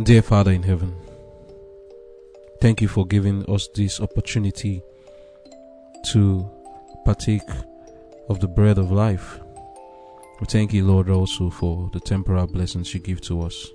Dear 0.00 0.22
Father 0.22 0.52
in 0.52 0.62
heaven, 0.62 0.96
thank 2.62 2.80
you 2.80 2.88
for 2.88 3.06
giving 3.06 3.44
us 3.44 3.68
this 3.74 4.00
opportunity 4.00 4.82
to 6.06 6.50
partake 7.04 7.42
of 8.30 8.40
the 8.40 8.48
bread 8.48 8.78
of 8.78 8.90
life. 8.90 9.38
We 10.40 10.46
thank 10.46 10.72
you, 10.72 10.86
Lord, 10.86 11.10
also 11.10 11.50
for 11.50 11.90
the 11.92 12.00
temporal 12.00 12.46
blessings 12.46 12.94
you 12.94 13.00
give 13.00 13.20
to 13.22 13.42
us. 13.42 13.68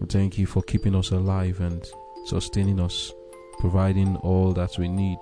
We 0.00 0.06
thank 0.06 0.38
you 0.38 0.46
for 0.46 0.62
keeping 0.62 0.94
us 0.94 1.10
alive 1.10 1.60
and 1.60 1.86
sustaining 2.24 2.80
us, 2.80 3.12
providing 3.58 4.16
all 4.16 4.54
that 4.54 4.78
we 4.78 4.88
need. 4.88 5.18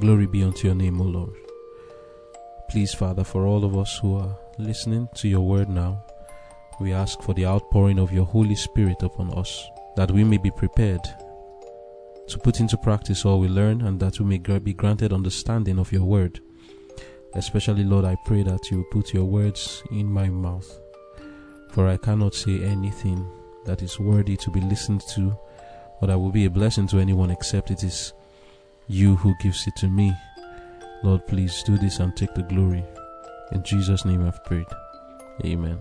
Glory 0.00 0.26
be 0.26 0.42
unto 0.42 0.66
your 0.66 0.76
name, 0.76 1.00
O 1.00 1.04
Lord. 1.04 1.34
Please, 2.68 2.92
Father, 2.92 3.24
for 3.24 3.46
all 3.46 3.64
of 3.64 3.74
us 3.74 3.98
who 4.02 4.18
are 4.18 4.38
listening 4.58 5.08
to 5.14 5.28
your 5.28 5.40
word 5.40 5.70
now, 5.70 6.04
we 6.80 6.92
ask 6.92 7.22
for 7.22 7.34
the 7.34 7.46
outpouring 7.46 7.98
of 7.98 8.12
your 8.12 8.24
Holy 8.24 8.54
Spirit 8.54 9.02
upon 9.02 9.32
us, 9.34 9.68
that 9.96 10.10
we 10.10 10.24
may 10.24 10.38
be 10.38 10.50
prepared 10.50 11.02
to 12.28 12.38
put 12.38 12.60
into 12.60 12.76
practice 12.76 13.24
all 13.24 13.40
we 13.40 13.48
learn 13.48 13.82
and 13.82 13.98
that 14.00 14.20
we 14.20 14.26
may 14.26 14.38
be 14.58 14.74
granted 14.74 15.12
understanding 15.12 15.78
of 15.78 15.92
your 15.92 16.04
word. 16.04 16.40
Especially, 17.34 17.84
Lord, 17.84 18.04
I 18.04 18.16
pray 18.24 18.42
that 18.42 18.70
you 18.70 18.86
put 18.90 19.12
your 19.12 19.24
words 19.24 19.82
in 19.90 20.06
my 20.06 20.28
mouth, 20.28 20.80
for 21.72 21.88
I 21.88 21.96
cannot 21.96 22.34
say 22.34 22.62
anything 22.62 23.26
that 23.64 23.82
is 23.82 23.98
worthy 23.98 24.36
to 24.36 24.50
be 24.50 24.60
listened 24.60 25.02
to 25.14 25.36
or 26.00 26.08
that 26.08 26.18
will 26.18 26.30
be 26.30 26.44
a 26.44 26.50
blessing 26.50 26.86
to 26.88 26.98
anyone 26.98 27.30
except 27.30 27.70
it 27.70 27.82
is 27.82 28.12
you 28.88 29.16
who 29.16 29.34
gives 29.42 29.66
it 29.66 29.76
to 29.76 29.88
me. 29.88 30.14
Lord, 31.02 31.26
please 31.26 31.62
do 31.62 31.76
this 31.78 31.98
and 32.00 32.16
take 32.16 32.34
the 32.34 32.42
glory. 32.42 32.84
In 33.52 33.62
Jesus' 33.62 34.04
name 34.04 34.26
I've 34.26 34.44
prayed. 34.44 34.66
Amen. 35.44 35.78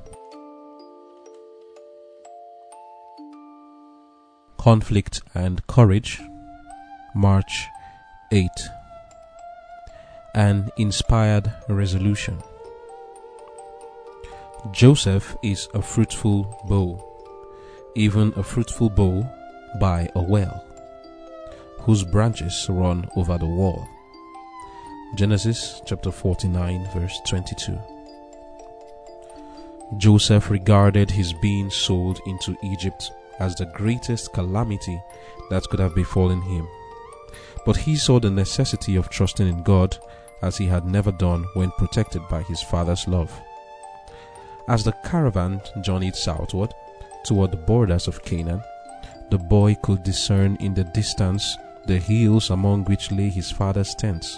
Conflict 4.68 5.22
and 5.34 5.66
Courage, 5.68 6.22
March 7.16 7.68
8. 8.34 8.50
An 10.36 10.70
Inspired 10.76 11.54
Resolution. 11.70 12.38
Joseph 14.74 15.38
is 15.42 15.70
a 15.74 15.82
fruitful 15.82 16.66
bough, 16.68 17.02
even 17.96 18.34
a 18.36 18.44
fruitful 18.44 18.90
bough 18.90 19.26
by 19.80 20.10
a 20.16 20.22
well, 20.22 20.66
whose 21.80 22.04
branches 22.04 22.68
run 22.70 23.08
over 23.16 23.38
the 23.38 23.46
wall. 23.46 23.88
Genesis 25.16 25.82
chapter 25.86 26.12
49, 26.12 26.90
verse 26.94 27.18
22. 27.26 27.80
Joseph 29.96 30.50
regarded 30.50 31.10
his 31.10 31.32
being 31.42 31.70
sold 31.70 32.20
into 32.26 32.58
Egypt 32.62 33.14
as 33.40 33.56
the 33.56 33.66
greatest 33.66 34.34
calamity 34.34 35.02
that 35.50 35.64
could 35.70 35.80
have 35.80 35.96
befallen 35.96 36.42
him. 36.42 36.68
But 37.66 37.78
he 37.78 37.96
saw 37.96 38.20
the 38.20 38.32
necessity 38.32 38.96
of 38.96 39.10
trusting 39.10 39.48
in 39.48 39.64
God 39.64 39.98
as 40.42 40.58
he 40.58 40.68
had 40.68 40.86
never 40.86 41.12
done 41.12 41.46
when 41.54 41.72
protected 41.72 42.22
by 42.30 42.44
his 42.44 42.62
father's 42.62 43.08
love. 43.08 43.32
As 44.68 44.84
the 44.84 44.94
caravan 45.06 45.62
journeyed 45.82 46.16
southward 46.16 46.74
toward 47.26 47.52
the 47.52 47.58
borders 47.58 48.08
of 48.08 48.24
Canaan, 48.24 48.62
the 49.30 49.38
boy 49.38 49.76
could 49.84 50.04
discern 50.04 50.56
in 50.60 50.74
the 50.74 50.84
distance 50.84 51.58
the 51.86 51.98
hills 51.98 52.50
among 52.50 52.86
which 52.86 53.12
lay 53.12 53.30
his 53.30 53.52
father's 53.52 53.96
tents. 53.96 54.38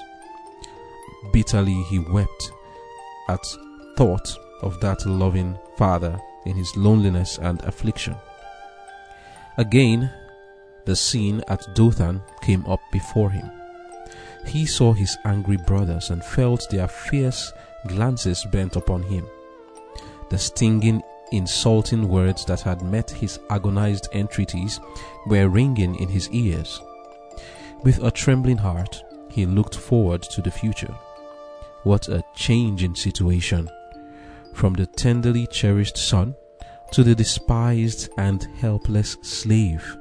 Bitterly 1.34 1.84
he 1.90 2.00
wept 2.00 2.52
at 3.28 3.44
thought 3.98 4.36
of 4.62 4.80
that 4.80 5.06
loving 5.06 5.58
father 5.78 6.20
in 6.46 6.56
his 6.56 6.76
loneliness 6.76 7.38
and 7.40 7.62
affliction. 7.64 8.16
Again, 9.60 10.10
the 10.86 10.96
scene 10.96 11.44
at 11.50 11.76
Dothan 11.76 12.22
came 12.42 12.66
up 12.66 12.80
before 12.94 13.30
him. 13.30 13.52
He 14.48 14.66
saw 14.66 14.94
his 14.94 15.18
angry 15.26 15.58
brothers 15.58 16.12
and 16.12 16.24
felt 16.24 16.66
their 16.70 16.88
fierce 16.88 17.52
glances 17.86 18.46
bent 18.54 18.78
upon 18.78 19.04
him. 19.04 19.28
The 20.30 20.38
stinging, 20.38 21.04
insulting 21.34 22.08
words 22.08 22.46
that 22.46 22.62
had 22.62 22.82
met 22.82 23.12
his 23.12 23.38
agonized 23.50 24.08
entreaties 24.14 24.80
were 25.28 25.50
ringing 25.50 25.96
in 25.96 26.08
his 26.08 26.30
ears. 26.30 26.80
With 27.84 28.02
a 28.02 28.12
trembling 28.12 28.60
heart, 28.60 29.04
he 29.28 29.46
looked 29.46 29.76
forward 29.76 30.22
to 30.22 30.42
the 30.42 30.52
future. 30.52 30.96
What 31.84 32.08
a 32.08 32.24
change 32.34 32.82
in 32.82 32.96
situation! 32.96 33.70
From 34.54 34.76
the 34.76 34.86
tenderly 34.86 35.48
cherished 35.48 35.98
son 35.98 36.36
to 36.92 37.04
the 37.04 37.16
despised 37.16 38.10
and 38.18 38.44
helpless 38.58 39.18
slave. 39.22 39.98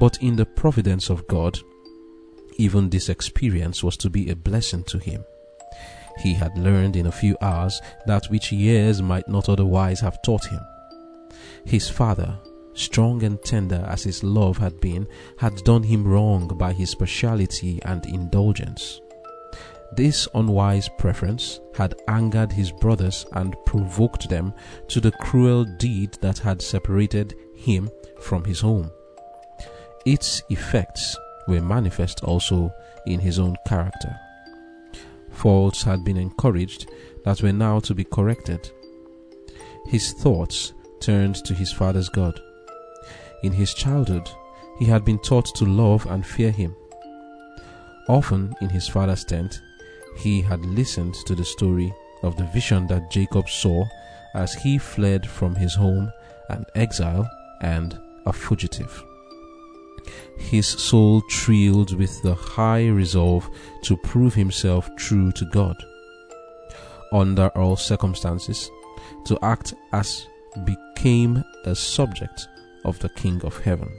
But 0.00 0.22
in 0.22 0.36
the 0.36 0.46
providence 0.46 1.10
of 1.10 1.26
God, 1.26 1.58
even 2.56 2.90
this 2.90 3.08
experience 3.08 3.82
was 3.82 3.96
to 3.98 4.10
be 4.10 4.30
a 4.30 4.36
blessing 4.36 4.84
to 4.84 4.98
him. 4.98 5.24
He 6.18 6.34
had 6.34 6.56
learned 6.56 6.96
in 6.96 7.06
a 7.06 7.12
few 7.12 7.36
hours 7.40 7.80
that 8.06 8.26
which 8.26 8.52
years 8.52 9.02
might 9.02 9.28
not 9.28 9.48
otherwise 9.48 10.00
have 10.00 10.22
taught 10.22 10.44
him. 10.46 10.60
His 11.64 11.88
father, 11.88 12.38
strong 12.74 13.22
and 13.22 13.42
tender 13.42 13.84
as 13.88 14.04
his 14.04 14.22
love 14.22 14.58
had 14.58 14.80
been, 14.80 15.06
had 15.38 15.56
done 15.64 15.82
him 15.82 16.06
wrong 16.06 16.48
by 16.48 16.72
his 16.72 16.94
partiality 16.94 17.80
and 17.84 18.04
indulgence. 18.06 19.00
This 19.96 20.26
unwise 20.34 20.88
preference 20.98 21.60
had 21.76 21.94
angered 22.08 22.50
his 22.50 22.72
brothers 22.72 23.26
and 23.32 23.54
provoked 23.64 24.28
them 24.28 24.52
to 24.88 25.00
the 25.00 25.12
cruel 25.12 25.64
deed 25.64 26.14
that 26.20 26.38
had 26.38 26.60
separated 26.60 27.34
him 27.54 27.88
from 28.20 28.42
his 28.44 28.60
home. 28.60 28.90
Its 30.04 30.42
effects 30.50 31.16
were 31.46 31.60
manifest 31.60 32.24
also 32.24 32.72
in 33.06 33.20
his 33.20 33.38
own 33.38 33.54
character. 33.68 34.18
Faults 35.30 35.82
had 35.82 36.04
been 36.04 36.16
encouraged 36.16 36.90
that 37.24 37.42
were 37.42 37.52
now 37.52 37.78
to 37.80 37.94
be 37.94 38.04
corrected. 38.04 38.70
His 39.86 40.12
thoughts 40.12 40.72
turned 41.00 41.36
to 41.44 41.54
his 41.54 41.72
father's 41.72 42.08
God. 42.08 42.40
In 43.44 43.52
his 43.52 43.74
childhood, 43.74 44.28
he 44.78 44.86
had 44.86 45.04
been 45.04 45.18
taught 45.20 45.54
to 45.54 45.64
love 45.64 46.06
and 46.06 46.26
fear 46.26 46.50
him. 46.50 46.74
Often 48.08 48.54
in 48.60 48.70
his 48.70 48.88
father's 48.88 49.24
tent, 49.24 49.60
he 50.16 50.40
had 50.40 50.64
listened 50.64 51.14
to 51.26 51.34
the 51.34 51.44
story 51.44 51.94
of 52.22 52.36
the 52.36 52.44
vision 52.44 52.86
that 52.86 53.10
Jacob 53.10 53.48
saw 53.48 53.84
as 54.34 54.54
he 54.54 54.78
fled 54.78 55.28
from 55.28 55.54
his 55.54 55.74
home, 55.74 56.12
an 56.48 56.64
exile 56.74 57.28
and 57.60 57.98
a 58.26 58.32
fugitive. 58.32 59.02
His 60.38 60.66
soul 60.66 61.22
thrilled 61.30 61.96
with 61.96 62.22
the 62.22 62.34
high 62.34 62.88
resolve 62.88 63.48
to 63.82 63.96
prove 63.98 64.34
himself 64.34 64.90
true 64.96 65.32
to 65.32 65.44
God. 65.46 65.76
Under 67.12 67.48
all 67.50 67.76
circumstances, 67.76 68.70
to 69.26 69.38
act 69.42 69.74
as 69.92 70.26
became 70.64 71.44
a 71.64 71.74
subject 71.74 72.48
of 72.84 72.98
the 72.98 73.08
King 73.10 73.40
of 73.44 73.58
Heaven. 73.60 73.90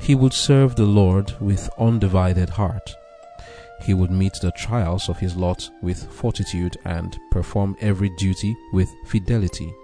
He 0.00 0.14
would 0.14 0.32
serve 0.32 0.76
the 0.76 0.84
Lord 0.84 1.32
with 1.40 1.68
undivided 1.78 2.50
heart 2.50 2.94
he 3.82 3.94
would 3.94 4.10
meet 4.10 4.34
the 4.40 4.52
trials 4.52 5.08
of 5.08 5.18
his 5.18 5.36
lot 5.36 5.68
with 5.82 6.10
fortitude 6.12 6.76
and 6.84 7.18
perform 7.30 7.76
every 7.80 8.10
duty 8.10 8.56
with 8.72 8.88
fidelity. 9.06 9.74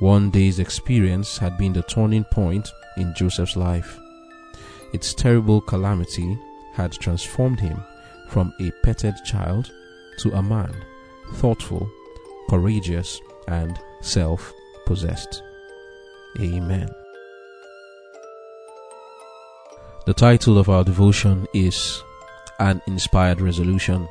One 0.00 0.30
day's 0.30 0.58
experience 0.58 1.38
had 1.38 1.56
been 1.56 1.72
the 1.72 1.82
turning 1.82 2.24
point 2.24 2.68
in 2.96 3.14
Joseph's 3.14 3.56
life. 3.56 3.98
Its 4.92 5.14
terrible 5.14 5.60
calamity 5.60 6.38
had 6.72 6.92
transformed 6.92 7.60
him 7.60 7.82
from 8.28 8.52
a 8.60 8.70
petted 8.82 9.14
child 9.24 9.70
to 10.18 10.32
a 10.32 10.42
man, 10.42 10.74
thoughtful, 11.34 11.90
courageous, 12.48 13.20
and 13.48 13.78
self 14.00 14.52
possessed. 14.86 15.42
Amen. 16.40 16.88
The 20.06 20.14
title 20.14 20.58
of 20.58 20.68
our 20.68 20.84
devotion 20.84 21.46
is 21.52 22.02
an 22.58 22.80
inspired 22.86 23.40
resolution. 23.40 24.08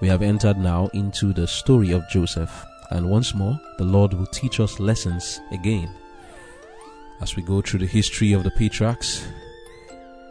We 0.00 0.08
have 0.08 0.22
entered 0.22 0.58
now 0.58 0.88
into 0.92 1.32
the 1.32 1.46
story 1.46 1.92
of 1.92 2.08
Joseph, 2.10 2.64
and 2.90 3.08
once 3.08 3.34
more, 3.34 3.58
the 3.78 3.84
Lord 3.84 4.12
will 4.14 4.26
teach 4.26 4.60
us 4.60 4.80
lessons 4.80 5.40
again. 5.52 5.90
As 7.20 7.36
we 7.36 7.42
go 7.42 7.60
through 7.60 7.80
the 7.80 7.86
history 7.86 8.32
of 8.32 8.42
the 8.42 8.50
patriarchs, 8.50 9.26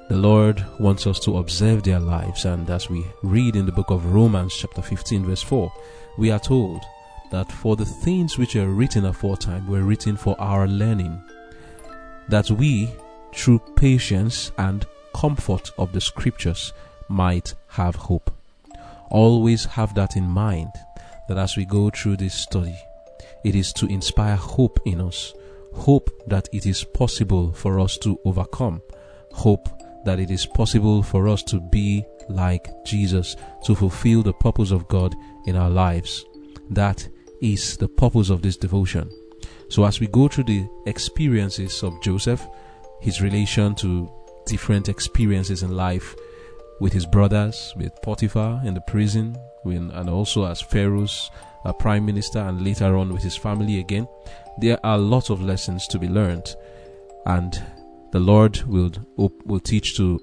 the 0.10 0.18
Lord 0.18 0.66
wants 0.78 1.08
us 1.08 1.20
to 1.22 1.38
observe 1.38 1.84
their 1.84 2.00
lives, 2.00 2.44
and 2.44 2.70
as 2.70 2.90
we 2.90 3.06
read 3.24 3.56
in 3.56 3.66
the 3.66 3.72
book 3.72 3.92
of 3.92 4.14
Romans, 4.14 4.54
chapter 4.54 4.82
15, 4.82 5.26
verse 5.26 5.42
4, 5.42 5.72
we 6.18 6.32
are 6.32 6.40
told 6.40 6.84
that 7.32 7.50
for 7.50 7.78
the 7.78 7.86
things 7.86 8.38
which 8.38 8.58
are 8.58 8.68
written 8.68 9.06
aforetime 9.06 9.66
were 9.68 9.84
written 9.84 10.18
for 10.18 10.36
our 10.38 10.68
learning, 10.68 11.24
that 12.28 12.52
we, 12.52 12.90
through 13.34 13.60
patience 13.78 14.52
and 14.58 14.86
comfort 15.16 15.72
of 15.78 15.94
the 15.94 16.02
scriptures, 16.02 16.74
might 17.12 17.54
have 17.68 17.96
hope. 17.96 18.32
Always 19.10 19.66
have 19.66 19.94
that 19.96 20.16
in 20.16 20.26
mind 20.26 20.72
that 21.28 21.38
as 21.38 21.58
we 21.58 21.66
go 21.66 21.90
through 21.90 22.18
this 22.18 22.34
study, 22.34 22.76
it 23.44 23.56
is 23.56 23.74
to 23.74 23.88
inspire 23.88 24.36
hope 24.36 24.80
in 24.86 25.02
us, 25.02 25.34
hope 25.74 26.10
that 26.28 26.48
it 26.54 26.66
is 26.66 26.84
possible 26.84 27.52
for 27.52 27.80
us 27.80 27.98
to 28.00 28.20
overcome, 28.26 28.82
hope 29.32 29.68
that 30.06 30.20
it 30.20 30.32
is 30.32 30.46
possible 30.46 31.04
for 31.04 31.28
us 31.28 31.44
to 31.44 31.60
be 31.60 32.06
like 32.30 32.68
Jesus, 32.86 33.36
to 33.66 33.76
fulfill 33.76 34.24
the 34.24 34.34
purpose 34.34 34.72
of 34.72 34.88
God 34.88 35.14
in 35.46 35.56
our 35.56 35.70
lives. 35.70 36.26
That 36.70 37.08
is 37.42 37.78
the 37.78 37.88
purpose 37.88 38.30
of 38.30 38.42
this 38.42 38.58
devotion. 38.58 39.10
So, 39.70 39.86
as 39.86 40.00
we 40.00 40.08
go 40.08 40.28
through 40.28 40.46
the 40.46 40.68
experiences 40.86 41.84
of 41.84 42.02
Joseph, 42.02 42.46
his 43.00 43.22
relation 43.22 43.74
to 43.76 44.10
different 44.46 44.90
experiences 44.90 45.64
in 45.64 45.76
life 45.76 46.16
with 46.82 46.92
his 46.92 47.06
brothers, 47.06 47.76
with 47.78 48.02
Potiphar 48.02 48.60
in 48.66 48.74
the 48.74 48.82
prison, 48.82 49.38
and 49.64 50.10
also 50.10 50.46
as 50.46 50.60
Pharaoh's 50.60 51.30
uh, 51.64 51.72
prime 51.72 52.04
minister, 52.04 52.40
and 52.40 52.66
later 52.66 52.98
on 52.98 53.14
with 53.14 53.22
his 53.22 53.38
family 53.38 53.80
again, 53.80 54.08
there 54.58 54.84
are 54.84 54.98
lots 54.98 55.30
of 55.30 55.44
lessons 55.44 55.88
to 55.88 56.00
be 56.00 56.08
learned, 56.08 56.56
and 57.28 57.64
the 58.12 58.20
Lord 58.20 58.64
will 58.64 58.92
will 59.16 59.60
teach 59.60 59.96
to 59.98 60.20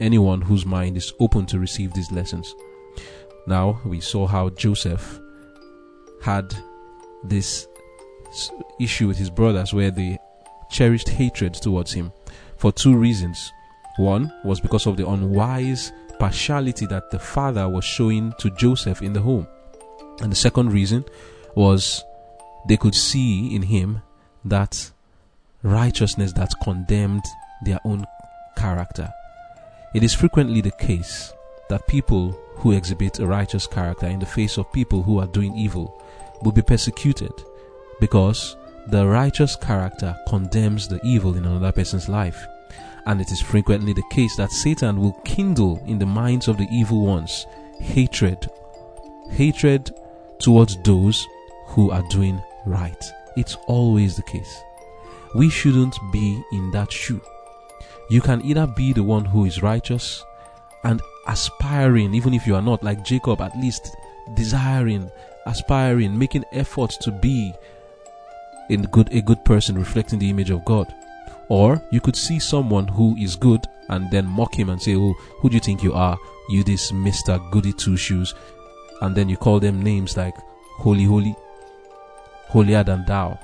anyone 0.00 0.40
whose 0.40 0.64
mind 0.64 0.96
is 0.96 1.12
open 1.18 1.46
to 1.46 1.58
receive 1.58 1.92
these 1.92 2.12
lessons. 2.12 2.54
Now 3.48 3.80
we 3.84 4.00
saw 4.00 4.28
how 4.28 4.50
Joseph 4.50 5.18
had 6.22 6.54
this 7.24 7.66
issue 8.78 9.08
with 9.08 9.16
his 9.16 9.30
brothers 9.30 9.74
where 9.74 9.90
they 9.90 10.18
cherished 10.70 11.08
hatred 11.08 11.54
towards 11.54 11.92
him 11.92 12.12
for 12.56 12.70
two 12.70 12.96
reasons. 12.96 13.52
One 13.98 14.32
was 14.44 14.60
because 14.60 14.86
of 14.86 14.96
the 14.96 15.08
unwise 15.08 15.92
partiality 16.18 16.86
that 16.86 17.10
the 17.10 17.18
father 17.18 17.68
was 17.68 17.84
showing 17.84 18.32
to 18.38 18.50
Joseph 18.50 19.02
in 19.02 19.12
the 19.12 19.20
home. 19.20 19.46
And 20.20 20.32
the 20.32 20.36
second 20.36 20.72
reason 20.72 21.04
was 21.54 22.04
they 22.68 22.76
could 22.76 22.94
see 22.94 23.54
in 23.54 23.62
him 23.62 24.02
that 24.44 24.90
righteousness 25.62 26.32
that 26.34 26.52
condemned 26.62 27.24
their 27.64 27.80
own 27.84 28.06
character. 28.56 29.12
It 29.94 30.02
is 30.04 30.14
frequently 30.14 30.60
the 30.60 30.70
case 30.70 31.32
that 31.68 31.88
people 31.88 32.38
who 32.56 32.72
exhibit 32.72 33.18
a 33.18 33.26
righteous 33.26 33.66
character 33.66 34.06
in 34.06 34.20
the 34.20 34.26
face 34.26 34.58
of 34.58 34.72
people 34.72 35.02
who 35.02 35.18
are 35.18 35.26
doing 35.26 35.56
evil 35.56 36.02
will 36.42 36.52
be 36.52 36.62
persecuted 36.62 37.32
because 38.00 38.56
the 38.86 39.06
righteous 39.06 39.56
character 39.56 40.16
condemns 40.28 40.88
the 40.88 41.00
evil 41.04 41.36
in 41.36 41.44
another 41.44 41.72
person's 41.72 42.08
life. 42.08 42.46
And 43.08 43.22
it 43.22 43.32
is 43.32 43.40
frequently 43.40 43.94
the 43.94 44.04
case 44.10 44.36
that 44.36 44.52
Satan 44.52 45.00
will 45.00 45.14
kindle 45.24 45.82
in 45.86 45.98
the 45.98 46.06
minds 46.06 46.46
of 46.46 46.58
the 46.58 46.68
evil 46.70 47.06
ones 47.06 47.46
hatred, 47.80 48.50
hatred 49.30 49.90
towards 50.38 50.76
those 50.82 51.26
who 51.68 51.90
are 51.90 52.02
doing 52.10 52.40
right. 52.66 53.02
It's 53.34 53.56
always 53.66 54.16
the 54.16 54.22
case. 54.22 54.62
We 55.34 55.48
shouldn't 55.48 55.96
be 56.12 56.42
in 56.52 56.70
that 56.72 56.92
shoe. 56.92 57.22
You 58.10 58.20
can 58.20 58.44
either 58.44 58.66
be 58.66 58.92
the 58.92 59.02
one 59.02 59.24
who 59.24 59.46
is 59.46 59.62
righteous 59.62 60.22
and 60.84 61.00
aspiring, 61.26 62.14
even 62.14 62.34
if 62.34 62.46
you 62.46 62.54
are 62.56 62.62
not, 62.62 62.82
like 62.82 63.04
Jacob, 63.04 63.40
at 63.40 63.56
least 63.58 63.96
desiring, 64.34 65.10
aspiring, 65.46 66.18
making 66.18 66.44
efforts 66.52 66.98
to 66.98 67.10
be 67.10 67.54
a 68.68 68.76
good, 68.76 69.10
a 69.12 69.22
good 69.22 69.42
person 69.46 69.78
reflecting 69.78 70.18
the 70.18 70.28
image 70.28 70.50
of 70.50 70.64
God. 70.66 70.94
Or 71.48 71.82
you 71.90 72.00
could 72.00 72.16
see 72.16 72.38
someone 72.38 72.88
who 72.88 73.16
is 73.16 73.36
good 73.36 73.66
and 73.88 74.10
then 74.10 74.26
mock 74.26 74.54
him 74.54 74.68
and 74.68 74.80
say, 74.80 74.96
Oh, 74.96 75.14
who 75.40 75.48
do 75.48 75.54
you 75.54 75.60
think 75.60 75.82
you 75.82 75.94
are? 75.94 76.18
You 76.50 76.62
this 76.62 76.92
Mr. 76.92 77.38
Goody 77.50 77.72
Two 77.72 77.96
Shoes. 77.96 78.34
And 79.00 79.14
then 79.14 79.28
you 79.28 79.36
call 79.36 79.60
them 79.60 79.82
names 79.82 80.16
like 80.16 80.36
Holy, 80.78 81.04
Holy, 81.04 81.34
Holier 82.48 82.84
than 82.84 83.04
Thou. 83.06 83.38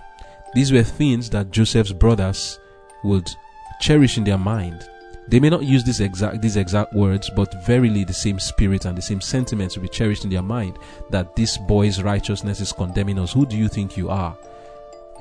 These 0.55 0.73
were 0.73 0.83
things 0.83 1.31
that 1.31 1.51
Joseph's 1.51 1.93
brothers 1.93 2.59
would 3.03 3.31
cherish 3.81 4.19
in 4.19 4.25
their 4.25 4.39
mind. 4.39 4.89
They 5.27 5.41
may 5.41 5.49
not 5.49 5.65
use 5.65 5.85
these 5.85 6.01
exact 6.01 6.43
these 6.43 6.57
exact 6.57 6.93
words, 6.93 7.31
but 7.31 7.65
verily 7.65 8.05
the 8.05 8.13
same 8.13 8.39
spirit 8.39 8.85
and 8.85 8.97
the 8.97 9.03
same 9.03 9.21
sentiments 9.21 9.75
will 9.75 9.83
be 9.83 9.89
cherished 9.89 10.25
in 10.25 10.31
their 10.31 10.43
mind 10.43 10.79
that 11.11 11.35
this 11.35 11.57
boy's 11.57 12.03
righteousness 12.03 12.61
is 12.61 12.73
condemning 12.73 13.19
us. 13.19 13.33
Who 13.33 13.47
do 13.47 13.57
you 13.57 13.69
think 13.69 13.97
you 13.97 14.11
are? 14.11 14.37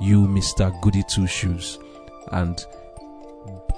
You, 0.00 0.26
Mr. 0.26 0.78
Goody 0.82 1.02
Two 1.08 1.26
Shoes. 1.26 1.78
And 2.32 2.64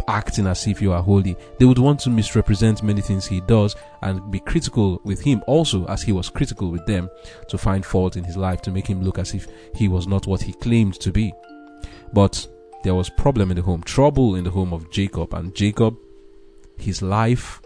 acting 0.09 0.47
as 0.47 0.67
if 0.67 0.81
you 0.81 0.93
are 0.93 1.03
holy. 1.03 1.37
They 1.59 1.65
would 1.65 1.79
want 1.79 2.01
to 2.01 2.11
misrepresent 2.11 2.83
many 2.83 3.01
things 3.01 3.27
he 3.27 3.41
does 3.41 3.75
and 4.03 4.31
be 4.31 4.41
critical 4.41 5.01
with 5.05 5.21
him 5.21 5.43
also 5.47 5.85
as 5.87 6.03
he 6.03 6.13
was 6.13 6.31
critical 6.31 6.71
with 6.71 6.87
them 6.87 7.11
to 7.49 7.59
find 7.59 7.85
fault 7.85 8.17
in 8.17 8.25
his 8.25 8.37
life 8.37 8.63
to 8.63 8.71
make 8.71 8.87
him 8.87 9.03
look 9.03 9.19
as 9.19 9.35
if 9.35 9.47
he 9.75 9.89
was 9.89 10.07
not 10.07 10.27
what 10.27 10.43
he 10.43 10.53
claimed 10.53 10.95
to 11.01 11.11
be. 11.11 11.33
But 12.13 12.47
there 12.85 12.95
was 12.95 13.11
problem 13.11 13.51
in 13.51 13.57
the 13.57 13.63
home, 13.63 13.83
trouble 13.83 14.37
in 14.37 14.45
the 14.45 14.51
home 14.51 14.73
of 14.73 14.91
Jacob 14.91 15.35
and 15.35 15.55
Jacob 15.55 15.97
his 16.79 17.03
life 17.03 17.61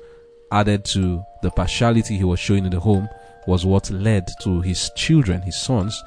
added 0.52 0.84
to 0.84 1.22
the 1.42 1.50
partiality 1.50 2.16
he 2.16 2.24
was 2.24 2.40
showing 2.40 2.64
in 2.64 2.70
the 2.70 2.80
home 2.80 3.08
was 3.46 3.66
what 3.66 3.90
led 3.90 4.28
to 4.42 4.60
his 4.60 4.90
children, 4.96 5.42
his 5.42 5.60
sons, 5.60 6.02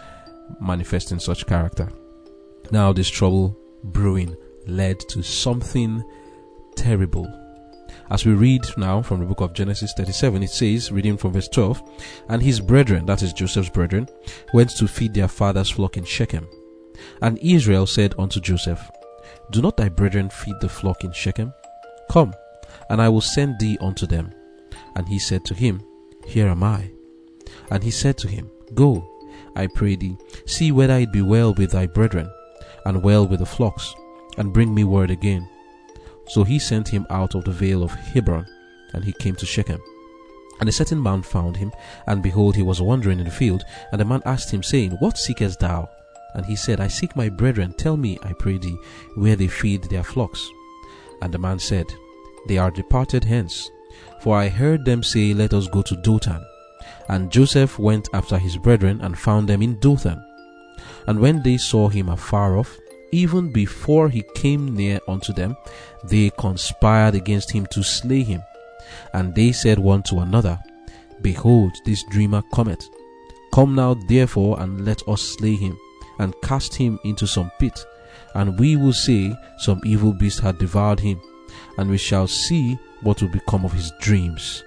manifesting 0.62 1.20
such 1.20 1.46
character. 1.46 1.90
Now, 2.72 2.94
this 2.94 3.10
trouble 3.10 3.58
brewing 3.84 4.36
led 4.68 5.00
to 5.10 5.22
something 5.22 6.04
terrible. 6.76 7.28
As 8.10 8.26
we 8.26 8.34
read 8.34 8.66
now 8.78 9.02
from 9.02 9.20
the 9.20 9.26
book 9.26 9.42
of 9.42 9.54
Genesis 9.54 9.94
37, 9.94 10.44
it 10.44 10.50
says, 10.50 10.92
reading 10.92 11.18
from 11.18 11.34
verse 11.34 11.48
12, 11.48 11.82
And 12.30 12.42
his 12.42 12.60
brethren, 12.60 13.06
that 13.06 13.24
is 13.24 13.34
Joseph's 13.34 13.70
brethren, 13.70 14.08
went 14.54 14.72
to 14.72 14.88
feed 14.88 15.14
their 15.14 15.28
father's 15.28 15.70
flock 15.70 15.98
in 15.98 16.04
Shechem. 16.04 16.48
And 17.22 17.38
Israel 17.40 17.88
said 17.88 18.14
unto 18.20 18.40
Joseph, 18.40 18.92
Do 19.52 19.62
not 19.62 19.78
thy 19.78 19.90
brethren 19.90 20.30
feed 20.30 20.56
the 20.62 20.70
flock 20.70 21.04
in 21.04 21.12
Shechem? 21.12 21.54
Come, 22.12 22.34
and 22.90 23.02
I 23.02 23.10
will 23.10 23.22
send 23.22 23.60
thee 23.60 23.78
unto 23.82 24.06
them. 24.06 24.32
And 24.96 25.08
he 25.08 25.18
said 25.18 25.46
to 25.46 25.54
him, 25.54 25.82
Here 26.26 26.48
am 26.48 26.64
I. 26.64 26.92
And 27.72 27.84
he 27.84 27.92
said 27.92 28.18
to 28.20 28.28
him, 28.28 28.52
Go, 28.74 29.10
I 29.56 29.68
pray 29.68 29.96
thee, 29.96 30.18
see 30.46 30.72
whether 30.72 30.96
it 30.96 31.12
be 31.12 31.22
well 31.22 31.54
with 31.54 31.72
thy 31.72 31.88
brethren, 31.88 32.30
and 32.86 33.04
well 33.04 33.28
with 33.28 33.40
the 33.40 33.46
flocks, 33.46 33.94
and 34.38 34.54
bring 34.54 34.74
me 34.74 34.84
word 34.84 35.12
again. 35.12 35.48
So 36.28 36.44
he 36.44 36.60
sent 36.60 36.88
him 36.88 37.06
out 37.10 37.36
of 37.36 37.44
the 37.44 37.52
vale 37.52 37.84
of 37.84 37.92
Hebron, 37.92 38.48
and 38.94 39.04
he 39.04 39.14
came 39.14 39.36
to 39.36 39.46
Shechem. 39.46 39.82
And 40.60 40.70
a 40.70 40.72
certain 40.72 41.02
man 41.02 41.24
found 41.24 41.58
him, 41.58 41.72
and 42.08 42.24
behold, 42.24 42.56
he 42.56 42.62
was 42.62 42.82
wandering 42.82 43.20
in 43.20 43.26
the 43.26 43.32
field. 43.32 43.64
And 43.92 44.00
the 44.00 44.06
man 44.06 44.22
asked 44.26 44.52
him, 44.52 44.64
saying, 44.64 44.92
What 45.00 45.18
seekest 45.18 45.60
thou? 45.60 45.90
And 46.36 46.46
he 46.46 46.56
said, 46.56 46.80
I 46.80 46.88
seek 46.88 47.16
my 47.16 47.30
brethren. 47.30 47.74
Tell 47.74 47.98
me, 47.98 48.18
I 48.24 48.34
pray 48.34 48.58
thee, 48.58 48.78
where 49.16 49.36
they 49.36 49.48
feed 49.48 49.84
their 49.84 50.04
flocks. 50.04 50.50
And 51.22 51.34
the 51.34 51.38
man 51.40 51.60
said, 51.60 51.94
They 52.48 52.58
are 52.58 52.72
departed 52.72 53.24
hence. 53.24 53.70
For 54.22 54.38
I 54.38 54.50
heard 54.50 54.86
them 54.86 55.04
say, 55.04 55.34
Let 55.34 55.54
us 55.54 55.68
go 55.68 55.82
to 55.82 55.96
Dothan. 55.98 56.46
And 57.10 57.32
Joseph 57.32 57.78
went 57.78 58.08
after 58.14 58.38
his 58.38 58.58
brethren, 58.58 59.02
and 59.02 59.18
found 59.18 59.50
them 59.50 59.62
in 59.62 59.80
Dothan. 59.80 60.24
And 61.08 61.20
when 61.20 61.44
they 61.44 61.58
saw 61.58 61.90
him 61.90 62.10
afar 62.10 62.58
off, 62.58 62.78
even 63.14 63.52
before 63.52 64.10
he 64.10 64.24
came 64.34 64.76
near 64.76 65.00
unto 65.08 65.32
them, 65.34 65.56
they 66.04 66.32
conspired 66.32 67.14
against 67.14 67.52
him 67.52 67.68
to 67.68 67.84
slay 67.84 68.24
him. 68.24 68.44
And 69.14 69.36
they 69.36 69.52
said 69.52 69.78
one 69.78 70.02
to 70.04 70.20
another, 70.20 70.60
Behold, 71.22 71.74
this 71.86 72.04
dreamer 72.10 72.42
cometh. 72.54 72.90
Come 73.54 73.76
now 73.76 73.94
therefore 73.94 74.60
and 74.60 74.84
let 74.84 75.08
us 75.08 75.22
slay 75.22 75.56
him, 75.56 75.78
and 76.18 76.34
cast 76.42 76.74
him 76.74 77.00
into 77.06 77.28
some 77.28 77.52
pit, 77.60 77.86
and 78.34 78.60
we 78.60 78.76
will 78.76 78.94
say 78.94 79.36
some 79.60 79.80
evil 79.86 80.12
beast 80.12 80.40
hath 80.40 80.58
devoured 80.58 81.00
him, 81.00 81.22
and 81.78 81.90
we 81.92 82.00
shall 82.00 82.28
see 82.28 82.80
what 83.02 83.22
will 83.22 83.30
become 83.30 83.64
of 83.64 83.74
his 83.74 83.92
dreams. 84.02 84.64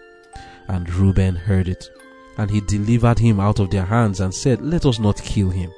And 0.69 0.89
Reuben 0.95 1.35
heard 1.35 1.69
it, 1.69 1.91
and 2.39 2.49
he 2.49 2.61
delivered 2.61 3.19
him 3.19 3.41
out 3.41 3.59
of 3.59 3.71
their 3.71 3.85
hands, 3.85 4.21
and 4.21 4.33
said, 4.33 4.63
Let 4.63 4.87
us 4.87 5.01
not 5.01 5.17
kill 5.17 5.51
him 5.51 5.73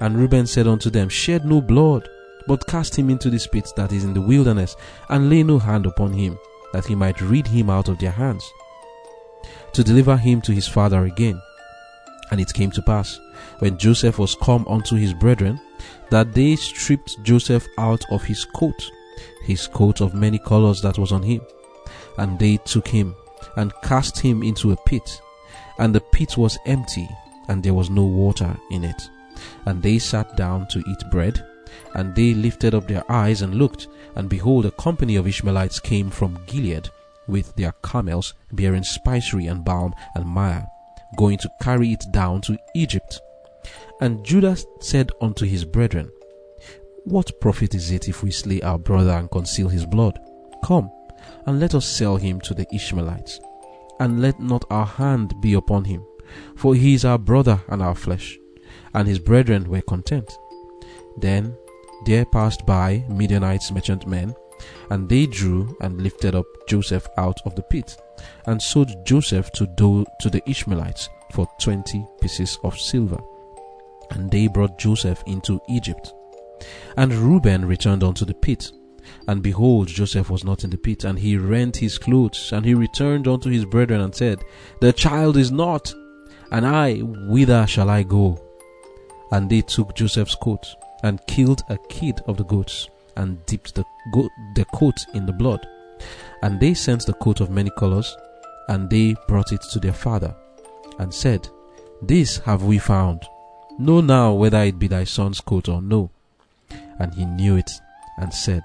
and 0.00 0.16
Reuben 0.16 0.46
said 0.46 0.66
unto 0.66 0.90
them, 0.90 1.08
Shed 1.08 1.44
no 1.44 1.60
blood, 1.60 2.08
but 2.46 2.66
cast 2.66 2.96
him 2.96 3.10
into 3.10 3.30
the 3.30 3.48
pit 3.50 3.70
that 3.76 3.92
is 3.92 4.04
in 4.04 4.14
the 4.14 4.20
wilderness, 4.20 4.76
and 5.08 5.30
lay 5.30 5.42
no 5.42 5.58
hand 5.58 5.86
upon 5.86 6.12
him, 6.12 6.38
that 6.72 6.86
he 6.86 6.94
might 6.94 7.20
rid 7.20 7.46
him 7.46 7.70
out 7.70 7.88
of 7.88 7.98
their 7.98 8.10
hands, 8.10 8.48
to 9.72 9.82
deliver 9.82 10.16
him 10.16 10.40
to 10.42 10.52
his 10.52 10.68
father 10.68 11.04
again. 11.04 11.40
And 12.30 12.40
it 12.40 12.52
came 12.52 12.70
to 12.72 12.82
pass, 12.82 13.20
when 13.60 13.78
Joseph 13.78 14.18
was 14.18 14.34
come 14.36 14.66
unto 14.68 14.96
his 14.96 15.14
brethren, 15.14 15.60
that 16.10 16.32
they 16.32 16.56
stripped 16.56 17.22
Joseph 17.22 17.66
out 17.78 18.04
of 18.10 18.24
his 18.24 18.44
coat, 18.44 18.90
his 19.42 19.66
coat 19.66 20.00
of 20.00 20.14
many 20.14 20.38
colors 20.38 20.82
that 20.82 20.98
was 20.98 21.12
on 21.12 21.22
him. 21.22 21.40
And 22.18 22.38
they 22.38 22.56
took 22.58 22.88
him, 22.88 23.14
and 23.56 23.72
cast 23.82 24.18
him 24.18 24.42
into 24.42 24.72
a 24.72 24.76
pit, 24.76 25.20
and 25.78 25.94
the 25.94 26.00
pit 26.00 26.36
was 26.36 26.58
empty, 26.66 27.08
and 27.48 27.62
there 27.62 27.74
was 27.74 27.90
no 27.90 28.04
water 28.04 28.56
in 28.70 28.84
it. 28.84 29.08
And 29.66 29.82
they 29.82 29.98
sat 29.98 30.36
down 30.36 30.68
to 30.68 30.82
eat 30.86 31.10
bread. 31.10 31.44
And 31.94 32.14
they 32.14 32.34
lifted 32.34 32.74
up 32.74 32.86
their 32.86 33.10
eyes 33.10 33.42
and 33.42 33.54
looked, 33.54 33.88
and 34.14 34.28
behold, 34.28 34.66
a 34.66 34.70
company 34.72 35.16
of 35.16 35.26
Ishmaelites 35.26 35.80
came 35.80 36.10
from 36.10 36.38
Gilead 36.46 36.88
with 37.28 37.54
their 37.56 37.72
camels, 37.84 38.34
bearing 38.52 38.84
spicery 38.84 39.46
and 39.46 39.64
balm 39.64 39.94
and 40.14 40.26
myrrh, 40.26 40.64
going 41.16 41.38
to 41.38 41.50
carry 41.60 41.92
it 41.92 42.04
down 42.12 42.40
to 42.42 42.58
Egypt. 42.74 43.20
And 44.00 44.24
Judah 44.24 44.56
said 44.80 45.10
unto 45.20 45.46
his 45.46 45.64
brethren, 45.64 46.10
What 47.04 47.40
profit 47.40 47.74
is 47.74 47.90
it 47.90 48.08
if 48.08 48.22
we 48.22 48.30
slay 48.30 48.60
our 48.60 48.78
brother 48.78 49.12
and 49.12 49.30
conceal 49.30 49.68
his 49.68 49.86
blood? 49.86 50.18
Come, 50.64 50.90
and 51.46 51.58
let 51.60 51.74
us 51.74 51.86
sell 51.86 52.16
him 52.16 52.40
to 52.42 52.54
the 52.54 52.66
Ishmaelites, 52.74 53.40
and 54.00 54.20
let 54.20 54.38
not 54.40 54.64
our 54.70 54.86
hand 54.86 55.34
be 55.40 55.54
upon 55.54 55.84
him, 55.84 56.04
for 56.56 56.74
he 56.74 56.94
is 56.94 57.04
our 57.04 57.18
brother 57.18 57.60
and 57.68 57.82
our 57.82 57.94
flesh. 57.94 58.38
And 58.96 59.06
his 59.06 59.20
brethren 59.20 59.68
were 59.68 59.82
content. 59.82 60.36
Then 61.18 61.56
there 62.06 62.24
passed 62.24 62.66
by 62.66 63.04
Midianites 63.08 63.70
merchantmen, 63.70 64.34
and 64.90 65.08
they 65.08 65.26
drew 65.26 65.76
and 65.80 66.00
lifted 66.00 66.34
up 66.34 66.46
Joseph 66.68 67.06
out 67.18 67.38
of 67.44 67.54
the 67.54 67.62
pit, 67.62 67.96
and 68.46 68.60
sold 68.60 68.90
Joseph 69.04 69.52
to, 69.52 69.66
do, 69.76 70.04
to 70.20 70.30
the 70.30 70.42
Ishmaelites 70.48 71.08
for 71.32 71.46
twenty 71.60 72.06
pieces 72.20 72.58
of 72.64 72.78
silver. 72.78 73.18
And 74.10 74.30
they 74.30 74.46
brought 74.46 74.78
Joseph 74.78 75.22
into 75.26 75.60
Egypt. 75.68 76.12
And 76.96 77.12
Reuben 77.12 77.66
returned 77.66 78.02
unto 78.02 78.24
the 78.24 78.34
pit. 78.34 78.70
And 79.28 79.42
behold, 79.42 79.88
Joseph 79.88 80.30
was 80.30 80.44
not 80.44 80.64
in 80.64 80.70
the 80.70 80.78
pit, 80.78 81.04
and 81.04 81.18
he 81.18 81.36
rent 81.36 81.76
his 81.76 81.98
clothes, 81.98 82.50
and 82.52 82.64
he 82.64 82.74
returned 82.74 83.28
unto 83.28 83.50
his 83.50 83.64
brethren 83.64 84.00
and 84.00 84.14
said, 84.14 84.42
The 84.80 84.92
child 84.92 85.36
is 85.36 85.52
not, 85.52 85.92
and 86.50 86.66
I, 86.66 86.98
whither 87.00 87.66
shall 87.66 87.90
I 87.90 88.02
go? 88.02 88.45
And 89.32 89.50
they 89.50 89.62
took 89.62 89.94
Joseph's 89.94 90.34
coat, 90.34 90.76
and 91.02 91.24
killed 91.26 91.62
a 91.68 91.78
kid 91.88 92.20
of 92.26 92.36
the 92.36 92.44
goats, 92.44 92.88
and 93.16 93.44
dipped 93.46 93.74
the, 93.74 93.84
the 94.54 94.64
coat 94.74 95.04
in 95.14 95.26
the 95.26 95.32
blood. 95.32 95.66
And 96.42 96.60
they 96.60 96.74
sent 96.74 97.06
the 97.06 97.14
coat 97.14 97.40
of 97.40 97.50
many 97.50 97.70
colors, 97.78 98.16
and 98.68 98.88
they 98.90 99.16
brought 99.28 99.52
it 99.52 99.62
to 99.72 99.80
their 99.80 99.92
father, 99.92 100.34
and 100.98 101.12
said, 101.12 101.48
This 102.02 102.38
have 102.38 102.62
we 102.62 102.78
found. 102.78 103.24
Know 103.78 104.00
now 104.00 104.32
whether 104.32 104.62
it 104.62 104.78
be 104.78 104.88
thy 104.88 105.04
son's 105.04 105.40
coat 105.40 105.68
or 105.68 105.82
no. 105.82 106.10
And 106.98 107.12
he 107.14 107.24
knew 107.24 107.56
it, 107.56 107.70
and 108.18 108.32
said, 108.32 108.62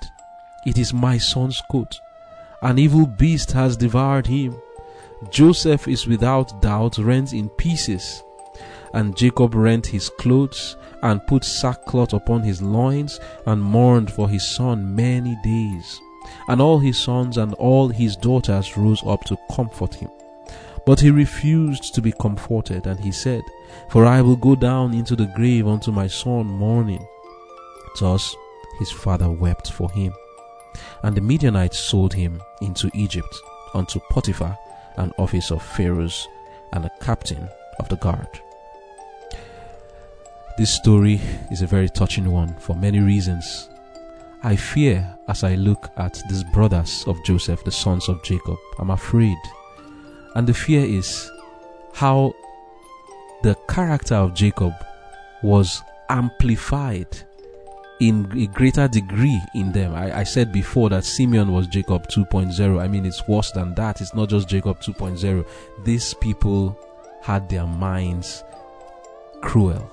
It 0.66 0.78
is 0.78 0.94
my 0.94 1.18
son's 1.18 1.62
coat. 1.72 1.96
An 2.62 2.78
evil 2.78 3.08
beast 3.08 3.52
has 3.52 3.76
devoured 3.76 4.28
him. 4.28 4.56
Joseph 5.30 5.88
is 5.88 6.08
without 6.08 6.62
doubt 6.62 6.98
rent 6.98 7.34
in 7.34 7.50
pieces. 7.50 8.24
And 8.94 9.16
Jacob 9.16 9.56
rent 9.56 9.88
his 9.88 10.10
clothes, 10.10 10.76
and 11.02 11.26
put 11.28 11.44
sackcloth 11.44 12.14
upon 12.14 12.44
his 12.44 12.62
loins, 12.62 13.20
and 13.46 13.62
mourned 13.62 14.12
for 14.12 14.30
his 14.30 14.56
son 14.56 14.96
many 14.96 15.38
days. 15.44 16.00
And 16.48 16.62
all 16.62 16.80
his 16.80 17.00
sons 17.00 17.38
and 17.38 17.54
all 17.56 17.90
his 17.90 18.16
daughters 18.16 18.78
rose 18.78 19.04
up 19.06 19.24
to 19.26 19.38
comfort 19.52 19.96
him. 19.96 20.10
But 20.86 21.00
he 21.00 21.12
refused 21.12 21.94
to 21.94 22.02
be 22.02 22.12
comforted, 22.12 22.88
and 22.88 23.00
he 23.00 23.12
said, 23.12 23.44
For 23.90 24.06
I 24.06 24.22
will 24.22 24.36
go 24.36 24.56
down 24.56 24.94
into 24.94 25.16
the 25.16 25.32
grave 25.36 25.68
unto 25.68 25.92
my 25.92 26.08
son 26.08 26.48
mourning. 26.48 27.06
Thus 28.00 28.36
his 28.80 28.92
father 28.92 29.30
wept 29.30 29.72
for 29.72 29.92
him. 29.92 30.14
And 31.04 31.16
the 31.16 31.22
Midianites 31.22 31.80
sold 31.80 32.14
him 32.14 32.42
into 32.62 32.90
Egypt 32.94 33.36
unto 33.74 34.00
Potiphar, 34.10 34.58
an 34.98 35.12
officer 35.18 35.56
of 35.56 35.64
Pharaoh's, 35.64 36.28
and 36.74 36.86
a 36.86 36.92
captain 37.02 37.50
of 37.80 37.90
the 37.90 37.98
guard. 37.98 38.42
This 40.62 40.76
story 40.76 41.20
is 41.50 41.64
a 41.64 41.66
very 41.66 41.90
touching 41.90 42.30
one 42.30 42.54
for 42.60 42.76
many 42.76 43.00
reasons. 43.00 43.68
I 44.44 44.56
fear 44.56 45.18
as 45.28 45.44
I 45.44 45.56
look 45.56 45.90
at 45.98 46.22
these 46.30 46.44
brothers 46.44 47.04
of 47.08 47.18
Joseph, 47.26 47.64
the 47.64 47.72
sons 47.72 48.08
of 48.08 48.22
Jacob. 48.22 48.60
I'm 48.78 48.92
afraid. 48.92 49.40
And 50.36 50.46
the 50.46 50.54
fear 50.54 50.86
is 50.86 51.32
how 51.96 52.36
the 53.42 53.56
character 53.68 54.14
of 54.14 54.36
Jacob 54.36 54.74
was 55.42 55.82
amplified 56.10 57.08
in 58.00 58.32
a 58.38 58.46
greater 58.46 58.88
degree 58.88 59.42
in 59.56 59.72
them. 59.72 59.96
I, 59.96 60.20
I, 60.20 60.24
said 60.24 60.52
before 60.52 60.92
that 60.92 61.06
Simeon 61.06 61.52
was 61.52 61.66
Jacob 61.66 62.08
2.0. 62.08 62.80
I 62.80 62.88
mean, 62.88 63.08
it's 63.08 63.28
worse 63.28 63.50
than 63.50 63.74
that. 63.74 64.00
It's 64.00 64.14
not 64.14 64.30
just 64.30 64.48
Jacob 64.48 64.80
2.0. 64.80 65.44
These 65.86 66.14
people 66.14 66.80
had 67.24 67.50
their 67.50 67.66
minds 67.66 68.44
cruel. 69.42 69.90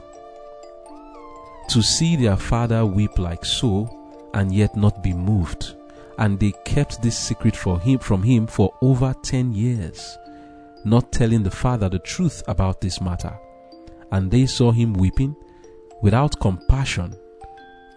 To 1.68 1.82
see 1.82 2.16
their 2.16 2.36
father 2.36 2.84
weep 2.86 3.18
like 3.18 3.44
so 3.44 3.94
and 4.34 4.52
yet 4.52 4.76
not 4.76 5.02
be 5.02 5.12
moved. 5.12 5.74
And 6.18 6.40
they 6.40 6.52
kept 6.64 7.00
this 7.02 7.16
secret 7.16 7.54
for 7.54 7.78
him, 7.78 7.98
from 7.98 8.22
him 8.22 8.46
for 8.46 8.74
over 8.82 9.14
10 9.22 9.52
years, 9.52 10.16
not 10.84 11.12
telling 11.12 11.42
the 11.42 11.50
father 11.50 11.88
the 11.88 12.00
truth 12.00 12.42
about 12.48 12.80
this 12.80 13.00
matter. 13.00 13.38
And 14.10 14.30
they 14.30 14.46
saw 14.46 14.72
him 14.72 14.94
weeping 14.94 15.36
without 16.02 16.40
compassion 16.40 17.14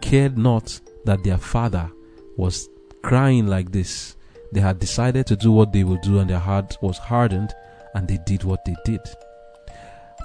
cared 0.02 0.38
not 0.38 0.80
that 1.06 1.24
their 1.24 1.38
father 1.38 1.90
was 2.38 2.68
crying 3.04 3.48
like 3.48 3.72
this. 3.72 4.16
They 4.52 4.60
had 4.60 4.80
decided 4.80 5.28
to 5.28 5.36
do 5.36 5.52
what 5.52 5.72
they 5.72 5.84
would 5.84 6.02
do, 6.02 6.20
and 6.20 6.30
their 6.30 6.40
heart 6.40 6.78
was 6.82 6.98
hardened, 6.98 7.54
and 7.96 8.08
they 8.08 8.20
did 8.26 8.44
what 8.44 8.66
they 8.66 8.76
did. 8.84 9.02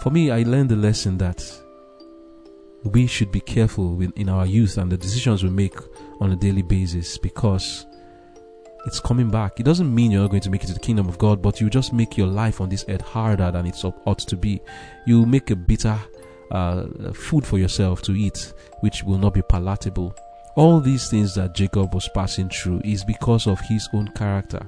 For 0.02 0.10
me, 0.10 0.30
I 0.30 0.42
learned 0.42 0.70
the 0.70 0.76
lesson 0.76 1.18
that 1.18 1.44
we 2.93 3.07
should 3.07 3.33
be 3.33 3.40
careful 3.40 4.00
in 4.00 4.28
our 4.28 4.47
youth 4.47 4.78
and 4.78 4.90
the 4.90 4.97
decisions 4.97 5.43
we 5.43 5.50
make 5.50 5.76
on 6.21 6.33
a 6.33 6.37
daily 6.37 6.62
basis 6.62 7.19
because 7.19 7.87
it's 8.87 9.00
coming 9.00 9.31
back. 9.31 9.59
It 9.59 9.64
doesn't 9.64 9.93
mean 9.93 10.12
you're 10.12 10.23
not 10.23 10.31
going 10.31 10.43
to 10.43 10.50
make 10.50 10.62
it 10.62 10.69
to 10.69 10.75
the 10.75 10.81
kingdom 10.81 11.09
of 11.09 11.19
God, 11.19 11.43
but 11.43 11.61
you 11.61 11.69
just 11.69 11.93
make 11.93 12.16
your 12.16 12.28
life 12.28 12.61
on 12.61 12.69
this 12.69 12.85
earth 12.88 13.00
harder 13.00 13.50
than 13.50 13.66
it 13.66 13.76
ought 13.85 14.19
to 14.19 14.37
be. 14.37 14.61
You 15.07 15.26
make 15.26 15.50
a 15.50 15.57
bitter 15.57 15.99
uh, 16.50 16.87
food 17.12 17.45
for 17.45 17.59
yourself 17.59 18.02
to 18.02 18.12
eat, 18.12 18.52
which 18.81 19.02
will 19.02 19.19
not 19.19 19.35
be 19.35 19.43
palatable. 19.43 20.14
All 20.55 20.81
these 20.81 21.11
things 21.11 21.35
that 21.35 21.55
Jacob 21.55 21.93
was 21.95 22.09
passing 22.14 22.49
through 22.49 22.81
is 22.85 23.05
because 23.05 23.47
of 23.47 23.61
his 23.61 23.88
own 23.93 24.09
character. 24.14 24.66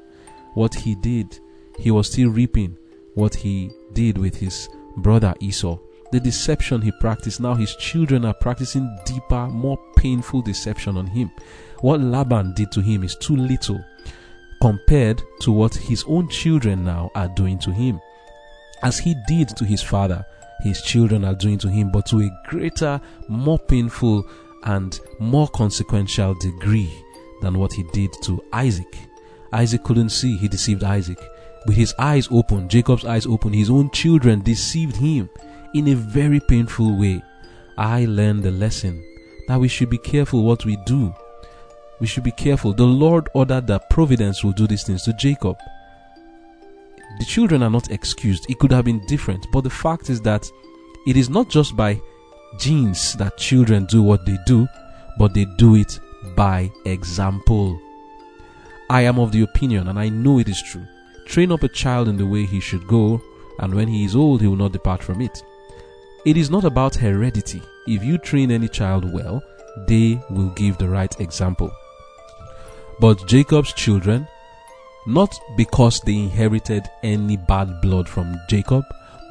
What 0.54 0.74
he 0.74 0.96
did, 0.96 1.38
he 1.78 1.90
was 1.92 2.10
still 2.10 2.30
reaping 2.30 2.76
what 3.14 3.34
he 3.34 3.70
did 3.92 4.18
with 4.18 4.36
his 4.36 4.68
brother 4.96 5.34
Esau. 5.40 5.78
The 6.10 6.20
deception 6.20 6.80
he 6.80 6.90
practiced, 6.90 7.40
now 7.40 7.54
his 7.54 7.76
children 7.76 8.24
are 8.24 8.34
practicing 8.34 8.98
deeper, 9.04 9.46
more 9.48 9.78
painful 9.96 10.40
deception 10.40 10.96
on 10.96 11.06
him. 11.06 11.30
What 11.80 12.00
Laban 12.00 12.54
did 12.54 12.72
to 12.72 12.80
him 12.80 13.04
is 13.04 13.14
too 13.14 13.36
little 13.36 13.84
compared 14.62 15.22
to 15.40 15.52
what 15.52 15.74
his 15.74 16.04
own 16.08 16.28
children 16.28 16.84
now 16.84 17.10
are 17.14 17.28
doing 17.28 17.58
to 17.60 17.72
him. 17.72 18.00
As 18.82 18.98
he 18.98 19.14
did 19.26 19.48
to 19.56 19.64
his 19.64 19.82
father, 19.82 20.24
his 20.62 20.80
children 20.82 21.24
are 21.24 21.34
doing 21.34 21.58
to 21.58 21.68
him, 21.68 21.90
but 21.90 22.06
to 22.06 22.20
a 22.20 22.30
greater, 22.48 23.00
more 23.28 23.58
painful, 23.58 24.26
and 24.64 24.98
more 25.20 25.48
consequential 25.48 26.34
degree 26.34 26.90
than 27.42 27.58
what 27.58 27.72
he 27.72 27.84
did 27.92 28.10
to 28.22 28.42
Isaac. 28.52 28.98
Isaac 29.52 29.84
couldn't 29.84 30.10
see, 30.10 30.36
he 30.36 30.48
deceived 30.48 30.82
Isaac. 30.82 31.18
With 31.66 31.76
his 31.76 31.94
eyes 31.98 32.28
open, 32.30 32.68
Jacob's 32.68 33.04
eyes 33.04 33.26
open, 33.26 33.52
his 33.52 33.70
own 33.70 33.90
children 33.90 34.42
deceived 34.42 34.96
him 34.96 35.28
in 35.74 35.88
a 35.88 35.94
very 35.94 36.40
painful 36.40 36.96
way. 36.96 37.22
I 37.76 38.06
learned 38.06 38.42
the 38.42 38.50
lesson 38.50 39.04
that 39.46 39.60
we 39.60 39.68
should 39.68 39.90
be 39.90 39.98
careful 39.98 40.44
what 40.44 40.64
we 40.64 40.76
do. 40.86 41.14
We 42.00 42.06
should 42.06 42.24
be 42.24 42.32
careful. 42.32 42.72
The 42.72 42.84
Lord 42.84 43.28
ordered 43.34 43.66
that 43.66 43.90
providence 43.90 44.44
will 44.44 44.52
do 44.52 44.66
these 44.66 44.84
things 44.84 45.02
to 45.04 45.12
Jacob. 45.14 45.56
The 47.18 47.24
children 47.24 47.62
are 47.62 47.70
not 47.70 47.90
excused. 47.90 48.46
It 48.48 48.58
could 48.58 48.70
have 48.70 48.84
been 48.84 49.04
different. 49.06 49.46
But 49.52 49.64
the 49.64 49.70
fact 49.70 50.10
is 50.10 50.20
that 50.22 50.50
it 51.06 51.16
is 51.16 51.28
not 51.28 51.48
just 51.48 51.76
by 51.76 52.00
genes 52.58 53.14
that 53.14 53.36
children 53.36 53.86
do 53.86 54.02
what 54.02 54.24
they 54.26 54.38
do, 54.46 54.68
but 55.18 55.34
they 55.34 55.44
do 55.56 55.74
it 55.74 55.98
by 56.36 56.70
example. 56.84 57.80
I 58.90 59.02
am 59.02 59.18
of 59.18 59.32
the 59.32 59.42
opinion, 59.42 59.88
and 59.88 59.98
I 59.98 60.08
know 60.08 60.38
it 60.38 60.48
is 60.48 60.62
true. 60.62 60.86
Train 61.26 61.52
up 61.52 61.62
a 61.62 61.68
child 61.68 62.08
in 62.08 62.16
the 62.16 62.26
way 62.26 62.46
he 62.46 62.60
should 62.60 62.86
go, 62.86 63.20
and 63.58 63.74
when 63.74 63.88
he 63.88 64.04
is 64.04 64.16
old, 64.16 64.40
he 64.40 64.46
will 64.46 64.56
not 64.56 64.72
depart 64.72 65.02
from 65.02 65.20
it. 65.20 65.42
It 66.24 66.36
is 66.36 66.50
not 66.50 66.64
about 66.64 66.94
heredity. 66.94 67.62
If 67.86 68.04
you 68.04 68.18
train 68.18 68.50
any 68.50 68.68
child 68.68 69.10
well, 69.12 69.42
they 69.86 70.20
will 70.30 70.50
give 70.50 70.78
the 70.78 70.88
right 70.88 71.18
example. 71.20 71.70
But 73.00 73.26
Jacob's 73.26 73.72
children 73.72 74.26
not 75.06 75.34
because 75.56 76.00
they 76.00 76.16
inherited 76.16 76.84
any 77.02 77.36
bad 77.36 77.80
blood 77.80 78.08
from 78.08 78.36
Jacob, 78.48 78.84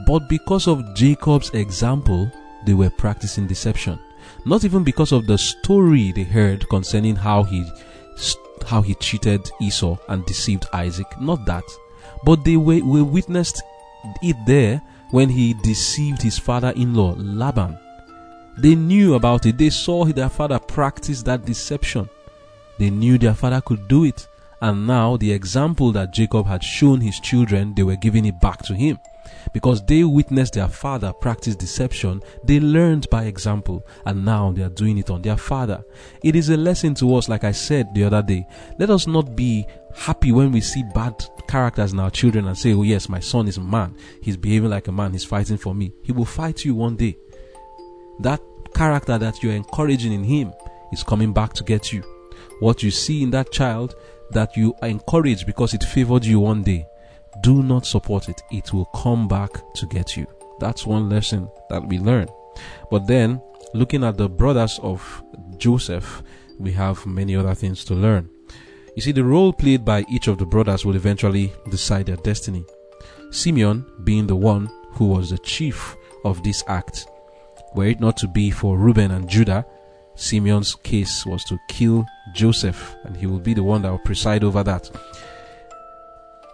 but 0.07 0.27
because 0.27 0.67
of 0.67 0.95
Jacob's 0.95 1.51
example, 1.51 2.31
they 2.65 2.73
were 2.73 2.89
practicing 2.89 3.45
deception. 3.45 3.99
Not 4.45 4.63
even 4.63 4.83
because 4.83 5.11
of 5.11 5.27
the 5.27 5.37
story 5.37 6.11
they 6.11 6.23
heard 6.23 6.67
concerning 6.69 7.15
how 7.15 7.43
he 7.43 7.65
how 8.65 8.81
he 8.81 8.95
cheated 8.95 9.49
Esau 9.61 9.97
and 10.09 10.25
deceived 10.25 10.65
Isaac. 10.73 11.07
Not 11.21 11.45
that. 11.45 11.63
But 12.25 12.43
they 12.43 12.57
were, 12.57 12.83
were 12.83 13.03
witnessed 13.03 13.61
it 14.23 14.35
there 14.45 14.81
when 15.11 15.29
he 15.29 15.53
deceived 15.53 16.21
his 16.21 16.37
father-in-law 16.37 17.15
Laban. 17.17 17.77
They 18.57 18.75
knew 18.75 19.13
about 19.13 19.45
it. 19.45 19.57
They 19.57 19.69
saw 19.69 20.05
their 20.05 20.29
father 20.29 20.59
practice 20.59 21.21
that 21.23 21.45
deception. 21.45 22.09
They 22.79 22.89
knew 22.89 23.17
their 23.17 23.35
father 23.35 23.61
could 23.61 23.87
do 23.87 24.03
it. 24.03 24.27
And 24.61 24.87
now 24.87 25.17
the 25.17 25.31
example 25.31 25.91
that 25.91 26.13
Jacob 26.13 26.47
had 26.47 26.63
shown 26.63 26.99
his 26.99 27.19
children, 27.19 27.75
they 27.75 27.83
were 27.83 27.95
giving 27.95 28.25
it 28.25 28.41
back 28.41 28.63
to 28.63 28.73
him. 28.73 28.97
Because 29.53 29.85
they 29.85 30.03
witnessed 30.03 30.53
their 30.53 30.67
father 30.67 31.13
practice 31.13 31.55
deception, 31.55 32.21
they 32.43 32.59
learned 32.59 33.09
by 33.09 33.25
example, 33.25 33.85
and 34.05 34.25
now 34.25 34.51
they 34.51 34.63
are 34.63 34.69
doing 34.69 34.97
it 34.97 35.09
on 35.09 35.21
their 35.21 35.37
father. 35.37 35.83
It 36.23 36.35
is 36.35 36.49
a 36.49 36.57
lesson 36.57 36.95
to 36.95 37.15
us, 37.15 37.29
like 37.29 37.43
I 37.43 37.51
said 37.51 37.93
the 37.93 38.03
other 38.05 38.21
day. 38.23 38.47
Let 38.79 38.89
us 38.89 39.05
not 39.05 39.35
be 39.35 39.67
happy 39.95 40.31
when 40.31 40.51
we 40.51 40.61
see 40.61 40.83
bad 40.93 41.23
characters 41.47 41.93
in 41.93 41.99
our 41.99 42.11
children 42.11 42.47
and 42.47 42.57
say, 42.57 42.73
Oh, 42.73 42.83
yes, 42.83 43.09
my 43.09 43.19
son 43.19 43.47
is 43.47 43.57
a 43.57 43.61
man. 43.61 43.95
He's 44.21 44.37
behaving 44.37 44.69
like 44.69 44.87
a 44.87 44.91
man. 44.91 45.13
He's 45.13 45.23
fighting 45.23 45.57
for 45.57 45.73
me. 45.73 45.93
He 46.03 46.11
will 46.11 46.25
fight 46.25 46.65
you 46.65 46.75
one 46.75 46.95
day. 46.95 47.17
That 48.19 48.41
character 48.73 49.17
that 49.17 49.41
you're 49.41 49.53
encouraging 49.53 50.11
in 50.13 50.23
him 50.23 50.53
is 50.91 51.03
coming 51.03 51.33
back 51.33 51.53
to 51.53 51.63
get 51.63 51.91
you. 51.93 52.03
What 52.59 52.83
you 52.83 52.91
see 52.91 53.23
in 53.23 53.31
that 53.31 53.51
child 53.51 53.95
that 54.31 54.55
you 54.57 54.73
encourage 54.83 55.45
because 55.45 55.73
it 55.73 55.83
favored 55.83 56.25
you 56.25 56.39
one 56.39 56.63
day, 56.63 56.85
do 57.41 57.63
not 57.63 57.85
support 57.85 58.29
it. 58.29 58.41
It 58.51 58.73
will 58.73 58.85
come 58.85 59.27
back 59.27 59.51
to 59.75 59.85
get 59.85 60.17
you. 60.17 60.27
That's 60.59 60.85
one 60.85 61.09
lesson 61.09 61.49
that 61.69 61.87
we 61.87 61.99
learn. 61.99 62.27
But 62.89 63.07
then, 63.07 63.41
looking 63.73 64.03
at 64.03 64.17
the 64.17 64.27
brothers 64.27 64.79
of 64.81 65.23
Joseph, 65.57 66.23
we 66.57 66.71
have 66.73 67.05
many 67.05 67.35
other 67.35 67.53
things 67.53 67.85
to 67.85 67.93
learn. 67.93 68.29
You 68.97 69.03
see, 69.03 69.11
the 69.11 69.23
role 69.23 69.53
played 69.53 69.85
by 69.85 70.05
each 70.09 70.27
of 70.27 70.39
the 70.39 70.45
brothers 70.47 70.83
will 70.83 70.95
eventually 70.95 71.53
decide 71.69 72.07
their 72.07 72.15
destiny. 72.15 72.65
Simeon 73.29 73.85
being 74.03 74.25
the 74.25 74.35
one 74.35 74.71
who 74.93 75.05
was 75.05 75.29
the 75.29 75.37
chief 75.37 75.95
of 76.25 76.41
this 76.41 76.63
act. 76.65 77.05
Were 77.75 77.85
it 77.85 77.99
not 77.99 78.17
to 78.17 78.27
be 78.27 78.49
for 78.49 78.75
Reuben 78.75 79.11
and 79.11 79.29
Judah, 79.29 79.67
Simeon's 80.15 80.73
case 80.73 81.27
was 81.27 81.43
to 81.43 81.59
kill 81.69 82.07
Joseph, 82.33 82.95
and 83.03 83.15
he 83.15 83.27
will 83.27 83.37
be 83.37 83.53
the 83.53 83.61
one 83.61 83.83
that 83.83 83.91
will 83.91 83.99
preside 83.99 84.43
over 84.43 84.63
that. 84.63 84.89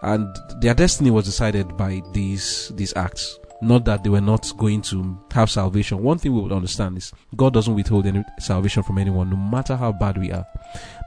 And 0.01 0.27
their 0.59 0.73
destiny 0.73 1.11
was 1.11 1.23
decided 1.23 1.77
by 1.77 2.01
these 2.11 2.73
these 2.75 2.93
acts. 2.97 3.39
Not 3.63 3.85
that 3.85 4.03
they 4.03 4.09
were 4.09 4.21
not 4.21 4.51
going 4.57 4.81
to 4.83 5.17
have 5.31 5.49
salvation. 5.49 6.03
One 6.03 6.17
thing 6.17 6.33
we 6.33 6.41
would 6.41 6.51
understand 6.51 6.97
is 6.97 7.11
God 7.35 7.53
doesn't 7.53 7.73
withhold 7.73 8.05
any 8.05 8.23
salvation 8.39 8.83
from 8.83 8.97
anyone, 8.97 9.29
no 9.29 9.37
matter 9.37 9.75
how 9.75 9.91
bad 9.91 10.17
we 10.17 10.31
are. 10.31 10.45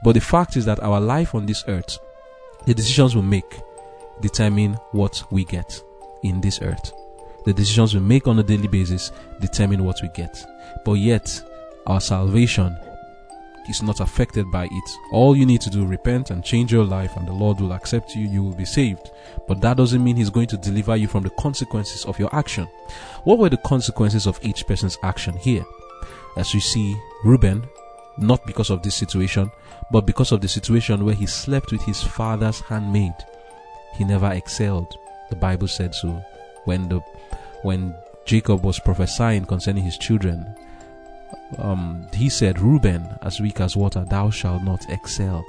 But 0.03 0.13
the 0.13 0.21
fact 0.21 0.57
is 0.57 0.65
that 0.65 0.81
our 0.81 0.99
life 0.99 1.35
on 1.35 1.45
this 1.45 1.63
earth, 1.67 1.97
the 2.65 2.73
decisions 2.73 3.15
we 3.15 3.21
make, 3.21 3.61
determine 4.21 4.73
what 4.91 5.23
we 5.31 5.45
get 5.45 5.81
in 6.23 6.41
this 6.41 6.61
earth. 6.61 6.91
The 7.45 7.53
decisions 7.53 7.93
we 7.93 7.99
make 7.99 8.27
on 8.27 8.39
a 8.39 8.43
daily 8.43 8.67
basis 8.67 9.11
determine 9.39 9.83
what 9.83 9.99
we 10.01 10.09
get. 10.09 10.45
But 10.83 10.93
yet, 10.93 11.41
our 11.85 12.01
salvation 12.01 12.77
is 13.69 13.81
not 13.81 13.99
affected 13.99 14.51
by 14.51 14.65
it. 14.65 14.97
All 15.11 15.35
you 15.35 15.45
need 15.45 15.61
to 15.61 15.69
do 15.69 15.85
repent 15.85 16.31
and 16.31 16.43
change 16.43 16.71
your 16.71 16.85
life 16.85 17.15
and 17.17 17.27
the 17.27 17.33
Lord 17.33 17.59
will 17.59 17.73
accept 17.73 18.15
you, 18.15 18.27
you 18.27 18.43
will 18.43 18.55
be 18.55 18.65
saved. 18.65 19.11
But 19.47 19.61
that 19.61 19.77
doesn't 19.77 20.03
mean 20.03 20.15
he's 20.15 20.29
going 20.29 20.47
to 20.47 20.57
deliver 20.57 20.95
you 20.95 21.07
from 21.07 21.23
the 21.23 21.29
consequences 21.31 22.05
of 22.05 22.19
your 22.19 22.33
action. 22.35 22.67
What 23.23 23.39
were 23.39 23.49
the 23.49 23.57
consequences 23.57 24.27
of 24.27 24.39
each 24.41 24.65
person's 24.67 24.97
action 25.03 25.35
here? 25.37 25.65
As 26.37 26.53
you 26.53 26.59
see, 26.59 26.95
Reuben, 27.23 27.67
not 28.17 28.45
because 28.45 28.69
of 28.69 28.83
this 28.83 28.95
situation, 28.95 29.51
but 29.91 30.05
because 30.05 30.31
of 30.31 30.41
the 30.41 30.47
situation 30.47 31.05
where 31.05 31.15
he 31.15 31.25
slept 31.25 31.71
with 31.71 31.81
his 31.83 32.01
father's 32.03 32.59
handmaid, 32.61 33.13
he 33.93 34.03
never 34.03 34.31
excelled. 34.31 34.97
The 35.29 35.35
Bible 35.35 35.67
said 35.67 35.95
so. 35.95 36.21
When 36.65 36.89
the 36.89 36.99
when 37.63 37.95
Jacob 38.25 38.63
was 38.63 38.79
prophesying 38.79 39.45
concerning 39.45 39.83
his 39.83 39.97
children, 39.97 40.55
um, 41.57 42.07
he 42.13 42.29
said, 42.29 42.59
Reuben, 42.59 43.07
as 43.21 43.39
weak 43.39 43.59
as 43.61 43.75
water, 43.75 44.05
thou 44.09 44.29
shalt 44.29 44.63
not 44.63 44.89
excel. 44.89 45.45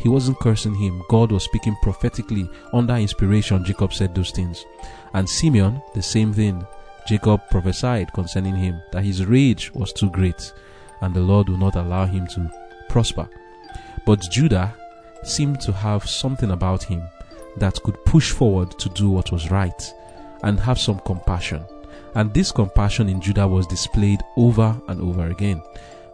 He 0.00 0.08
wasn't 0.08 0.38
cursing 0.38 0.74
him. 0.74 1.02
God 1.08 1.30
was 1.30 1.44
speaking 1.44 1.76
prophetically 1.82 2.48
under 2.72 2.94
inspiration. 2.94 3.64
Jacob 3.64 3.92
said 3.92 4.14
those 4.14 4.30
things. 4.30 4.64
And 5.12 5.28
Simeon, 5.28 5.82
the 5.94 6.02
same 6.02 6.32
thing. 6.32 6.66
Jacob 7.06 7.42
prophesied 7.50 8.12
concerning 8.12 8.54
him 8.54 8.80
that 8.92 9.04
his 9.04 9.26
rage 9.26 9.72
was 9.74 9.92
too 9.92 10.10
great 10.10 10.52
and 11.00 11.14
the 11.14 11.20
Lord 11.20 11.48
will 11.48 11.56
not 11.56 11.76
allow 11.76 12.06
him 12.06 12.26
to 12.28 12.50
prosper. 12.88 13.28
But 14.06 14.20
Judah 14.30 14.74
seemed 15.22 15.60
to 15.62 15.72
have 15.72 16.08
something 16.08 16.50
about 16.50 16.82
him 16.82 17.02
that 17.56 17.82
could 17.82 18.02
push 18.04 18.30
forward 18.30 18.78
to 18.78 18.88
do 18.90 19.10
what 19.10 19.32
was 19.32 19.50
right 19.50 19.92
and 20.42 20.58
have 20.60 20.78
some 20.78 21.00
compassion. 21.00 21.64
And 22.14 22.32
this 22.34 22.50
compassion 22.50 23.08
in 23.08 23.20
Judah 23.20 23.46
was 23.46 23.66
displayed 23.66 24.20
over 24.36 24.80
and 24.88 25.00
over 25.00 25.28
again. 25.28 25.62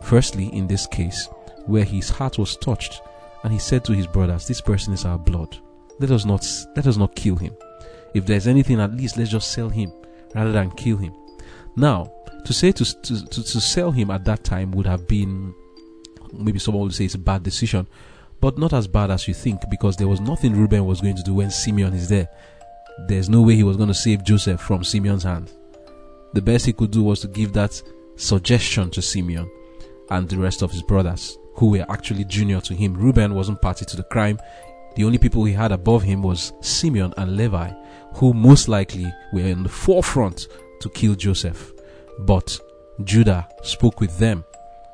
Firstly, 0.02 0.46
in 0.48 0.66
this 0.66 0.86
case, 0.86 1.28
where 1.66 1.84
his 1.84 2.10
heart 2.10 2.38
was 2.38 2.56
touched, 2.56 3.00
and 3.42 3.52
he 3.52 3.58
said 3.58 3.84
to 3.84 3.92
his 3.92 4.06
brothers, 4.06 4.46
This 4.46 4.60
person 4.60 4.92
is 4.92 5.04
our 5.04 5.18
blood. 5.18 5.56
Let 5.98 6.10
us 6.10 6.24
not 6.24 6.46
let 6.74 6.86
us 6.86 6.96
not 6.96 7.14
kill 7.14 7.36
him. 7.36 7.56
If 8.14 8.26
there's 8.26 8.46
anything, 8.46 8.80
at 8.80 8.94
least 8.94 9.16
let's 9.16 9.30
just 9.30 9.52
sell 9.52 9.68
him 9.68 9.92
rather 10.34 10.52
than 10.52 10.70
kill 10.72 10.98
him. 10.98 11.14
Now, 11.76 12.12
to 12.44 12.52
say 12.52 12.72
to, 12.72 12.84
to, 12.84 13.26
to, 13.26 13.42
to 13.42 13.60
sell 13.60 13.90
him 13.90 14.10
at 14.10 14.24
that 14.24 14.44
time 14.44 14.72
would 14.72 14.86
have 14.86 15.08
been 15.08 15.54
maybe 16.32 16.58
someone 16.58 16.84
would 16.84 16.94
say 16.94 17.06
it's 17.06 17.14
a 17.14 17.18
bad 17.18 17.42
decision, 17.42 17.86
but 18.40 18.58
not 18.58 18.72
as 18.72 18.86
bad 18.86 19.10
as 19.10 19.26
you 19.26 19.34
think 19.34 19.62
because 19.70 19.96
there 19.96 20.08
was 20.08 20.20
nothing 20.20 20.54
Reuben 20.54 20.84
was 20.84 21.00
going 21.00 21.16
to 21.16 21.22
do 21.22 21.34
when 21.34 21.50
Simeon 21.50 21.94
is 21.94 22.08
there. 22.08 22.28
There's 23.06 23.28
no 23.28 23.42
way 23.42 23.54
he 23.54 23.62
was 23.62 23.76
going 23.76 23.88
to 23.88 23.94
save 23.94 24.24
Joseph 24.24 24.60
from 24.60 24.84
Simeon's 24.84 25.22
hand 25.22 25.52
the 26.36 26.42
best 26.42 26.66
he 26.66 26.72
could 26.74 26.90
do 26.90 27.02
was 27.02 27.20
to 27.20 27.28
give 27.28 27.54
that 27.54 27.82
suggestion 28.16 28.90
to 28.90 29.00
Simeon 29.00 29.50
and 30.10 30.28
the 30.28 30.36
rest 30.36 30.60
of 30.60 30.70
his 30.70 30.82
brothers, 30.82 31.38
who 31.54 31.70
were 31.70 31.86
actually 31.88 32.24
junior 32.24 32.60
to 32.60 32.74
him. 32.74 32.94
Reuben 32.94 33.34
wasn't 33.34 33.62
party 33.62 33.86
to 33.86 33.96
the 33.96 34.02
crime. 34.04 34.38
The 34.96 35.04
only 35.04 35.16
people 35.16 35.44
he 35.44 35.54
had 35.54 35.72
above 35.72 36.02
him 36.02 36.22
was 36.22 36.52
Simeon 36.60 37.14
and 37.16 37.38
Levi, 37.38 37.72
who 38.16 38.34
most 38.34 38.68
likely 38.68 39.10
were 39.32 39.40
in 39.40 39.62
the 39.62 39.70
forefront 39.70 40.48
to 40.80 40.90
kill 40.90 41.14
Joseph. 41.14 41.72
But 42.20 42.60
Judah 43.04 43.48
spoke 43.62 44.00
with 44.00 44.18
them 44.18 44.44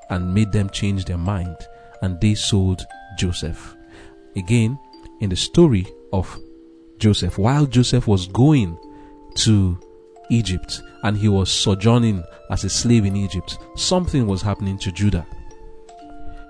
and 0.08 0.32
made 0.32 0.52
them 0.52 0.70
change 0.70 1.04
their 1.04 1.18
mind, 1.18 1.56
and 2.02 2.20
they 2.20 2.34
sold 2.34 2.86
Joseph. 3.18 3.74
Again, 4.36 4.78
in 5.20 5.30
the 5.30 5.36
story 5.36 5.86
of 6.12 6.38
Joseph, 6.98 7.36
while 7.36 7.66
Joseph 7.66 8.06
was 8.06 8.28
going 8.28 8.78
to 9.34 9.78
Egypt 10.30 10.80
and 11.02 11.16
he 11.16 11.28
was 11.28 11.50
sojourning 11.50 12.24
as 12.50 12.64
a 12.64 12.70
slave 12.70 13.04
in 13.04 13.16
Egypt, 13.16 13.58
something 13.76 14.26
was 14.26 14.42
happening 14.42 14.78
to 14.78 14.92
Judah. 14.92 15.26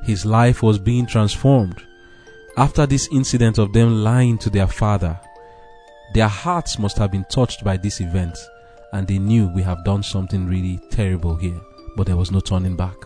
His 0.04 0.26
life 0.26 0.62
was 0.62 0.78
being 0.78 1.06
transformed. 1.06 1.82
After 2.56 2.86
this 2.86 3.08
incident 3.12 3.58
of 3.58 3.72
them 3.72 4.02
lying 4.02 4.36
to 4.38 4.50
their 4.50 4.66
father, 4.66 5.18
their 6.14 6.28
hearts 6.28 6.78
must 6.78 6.98
have 6.98 7.10
been 7.10 7.24
touched 7.30 7.64
by 7.64 7.76
this 7.76 8.00
event 8.00 8.36
and 8.92 9.06
they 9.06 9.18
knew 9.18 9.48
we 9.48 9.62
have 9.62 9.84
done 9.84 10.02
something 10.02 10.46
really 10.46 10.78
terrible 10.90 11.36
here. 11.36 11.58
But 11.96 12.06
there 12.06 12.16
was 12.16 12.30
no 12.30 12.40
turning 12.40 12.76
back. 12.76 12.96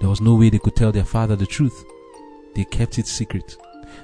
There 0.00 0.10
was 0.10 0.20
no 0.20 0.34
way 0.34 0.50
they 0.50 0.58
could 0.58 0.76
tell 0.76 0.92
their 0.92 1.04
father 1.04 1.36
the 1.36 1.46
truth. 1.46 1.84
They 2.54 2.64
kept 2.64 2.98
it 2.98 3.06
secret. 3.06 3.56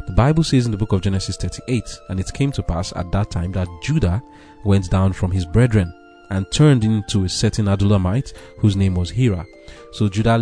The 0.07 0.13
Bible 0.13 0.45
says 0.45 0.65
in 0.65 0.73
the 0.73 0.79
book 0.79 0.93
of 0.93 1.03
Genesis 1.03 1.37
38, 1.37 1.85
and 2.09 2.21
it 2.21 2.33
came 2.33 2.53
to 2.53 2.63
pass 2.63 2.93
at 2.97 3.11
that 3.13 3.31
time 3.31 3.53
that 3.53 3.69
Judah 3.83 4.23
went 4.65 4.91
down 4.91 5.13
from 5.13 5.31
his 5.31 5.45
brethren 5.45 5.93
and 6.31 6.51
turned 6.51 6.85
into 6.85 7.25
a 7.25 7.29
certain 7.29 7.67
Adullamite 7.67 8.33
whose 8.59 8.77
name 8.77 8.95
was 8.95 9.11
Hira. 9.11 9.47
So 9.93 10.09
Judah 10.09 10.39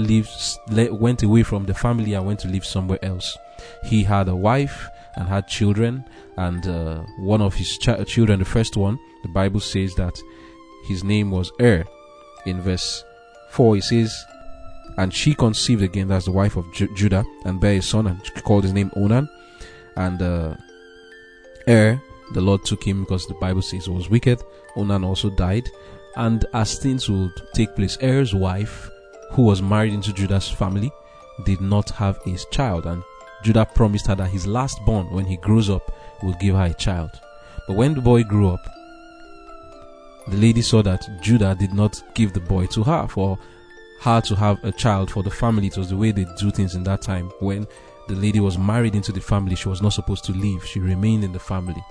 went 0.93 1.23
away 1.23 1.43
from 1.43 1.67
the 1.67 1.75
family 1.75 2.15
and 2.15 2.27
went 2.27 2.41
to 2.41 2.49
live 2.49 2.65
somewhere 2.65 3.05
else. 3.05 3.37
He 3.85 4.03
had 4.03 4.29
a 4.29 4.37
wife 4.37 4.89
and 5.17 5.29
had 5.29 5.49
children, 5.49 6.05
and 6.37 6.67
uh, 6.67 7.03
one 7.19 7.41
of 7.41 7.55
his 7.55 7.79
ch- 7.79 8.07
children, 8.07 8.39
the 8.39 8.45
first 8.45 8.77
one, 8.77 8.99
the 9.23 9.29
Bible 9.29 9.61
says 9.61 9.95
that 9.95 10.15
his 10.89 11.03
name 11.03 11.31
was 11.31 11.51
Er. 11.61 11.85
In 12.45 12.61
verse 12.61 13.03
4, 13.51 13.79
it 13.79 13.85
says, 13.85 14.25
And 14.99 15.13
she 15.13 15.35
conceived 15.35 15.83
again, 15.83 16.09
that's 16.09 16.27
the 16.27 16.33
wife 16.33 16.57
of 16.57 16.71
Ju- 16.75 16.95
Judah, 16.95 17.25
and 17.45 17.61
bare 17.61 17.79
a 17.79 17.83
son, 17.83 18.07
and 18.07 18.23
called 18.45 18.65
his 18.65 18.73
name 18.75 18.91
Onan. 18.95 19.29
And 19.97 20.21
uh, 20.21 20.55
Er 21.67 22.01
the 22.33 22.41
Lord 22.41 22.65
took 22.65 22.83
him 22.83 23.01
because 23.05 23.27
the 23.27 23.35
Bible 23.35 23.63
says 23.63 23.87
he 23.87 23.91
was 23.91 24.11
wicked. 24.11 24.43
Onan 24.77 25.05
also 25.05 25.31
died. 25.31 25.69
And 26.17 26.45
as 26.55 26.79
things 26.79 27.09
would 27.09 27.33
take 27.55 27.75
place, 27.77 27.99
Er's 28.03 28.35
wife, 28.35 28.91
who 29.33 29.43
was 29.43 29.63
married 29.63 29.93
into 29.93 30.13
Judah's 30.13 30.49
family, 30.49 30.91
did 31.45 31.61
not 31.61 31.91
have 31.91 32.19
a 32.27 32.37
child. 32.51 32.87
And 32.87 33.03
Judah 33.43 33.67
promised 33.67 34.07
her 34.07 34.15
that 34.15 34.31
his 34.31 34.47
last 34.47 34.79
born, 34.85 35.11
when 35.11 35.27
he 35.27 35.37
grows 35.37 35.69
up, 35.71 35.93
will 36.23 36.35
give 36.41 36.55
her 36.57 36.65
a 36.65 36.75
child. 36.75 37.11
But 37.67 37.77
when 37.77 37.95
the 37.95 38.01
boy 38.01 38.23
grew 38.23 38.49
up, 38.49 38.67
the 40.29 40.37
lady 40.37 40.63
saw 40.63 40.83
that 40.83 41.09
Judah 41.21 41.55
did 41.59 41.73
not 41.73 42.03
give 42.15 42.33
the 42.33 42.41
boy 42.41 42.67
to 42.67 42.83
her 42.83 43.07
for 43.07 43.39
her 44.01 44.21
to 44.23 44.35
have 44.35 44.63
a 44.65 44.73
child 44.73 45.11
for 45.11 45.23
the 45.23 45.31
family. 45.31 45.69
It 45.69 45.77
was 45.77 45.91
the 45.91 45.97
way 45.97 46.13
they 46.13 46.27
do 46.39 46.51
things 46.51 46.75
in 46.75 46.83
that 46.85 47.03
time 47.03 47.31
when 47.41 47.67
the 48.09 48.15
lady 48.15 48.41
was 48.41 48.59
married 48.59 48.95
into 48.95 49.13
the 49.13 49.21
family. 49.21 49.57
She 49.57 49.69
was 49.69 49.83
not 49.83 49.93
supposed 49.93 50.25
to 50.25 50.33
leave. 50.33 50.65
She 50.65 50.81
remained 50.81 51.25
in 51.25 51.33
the 51.33 51.39
family. 51.39 51.85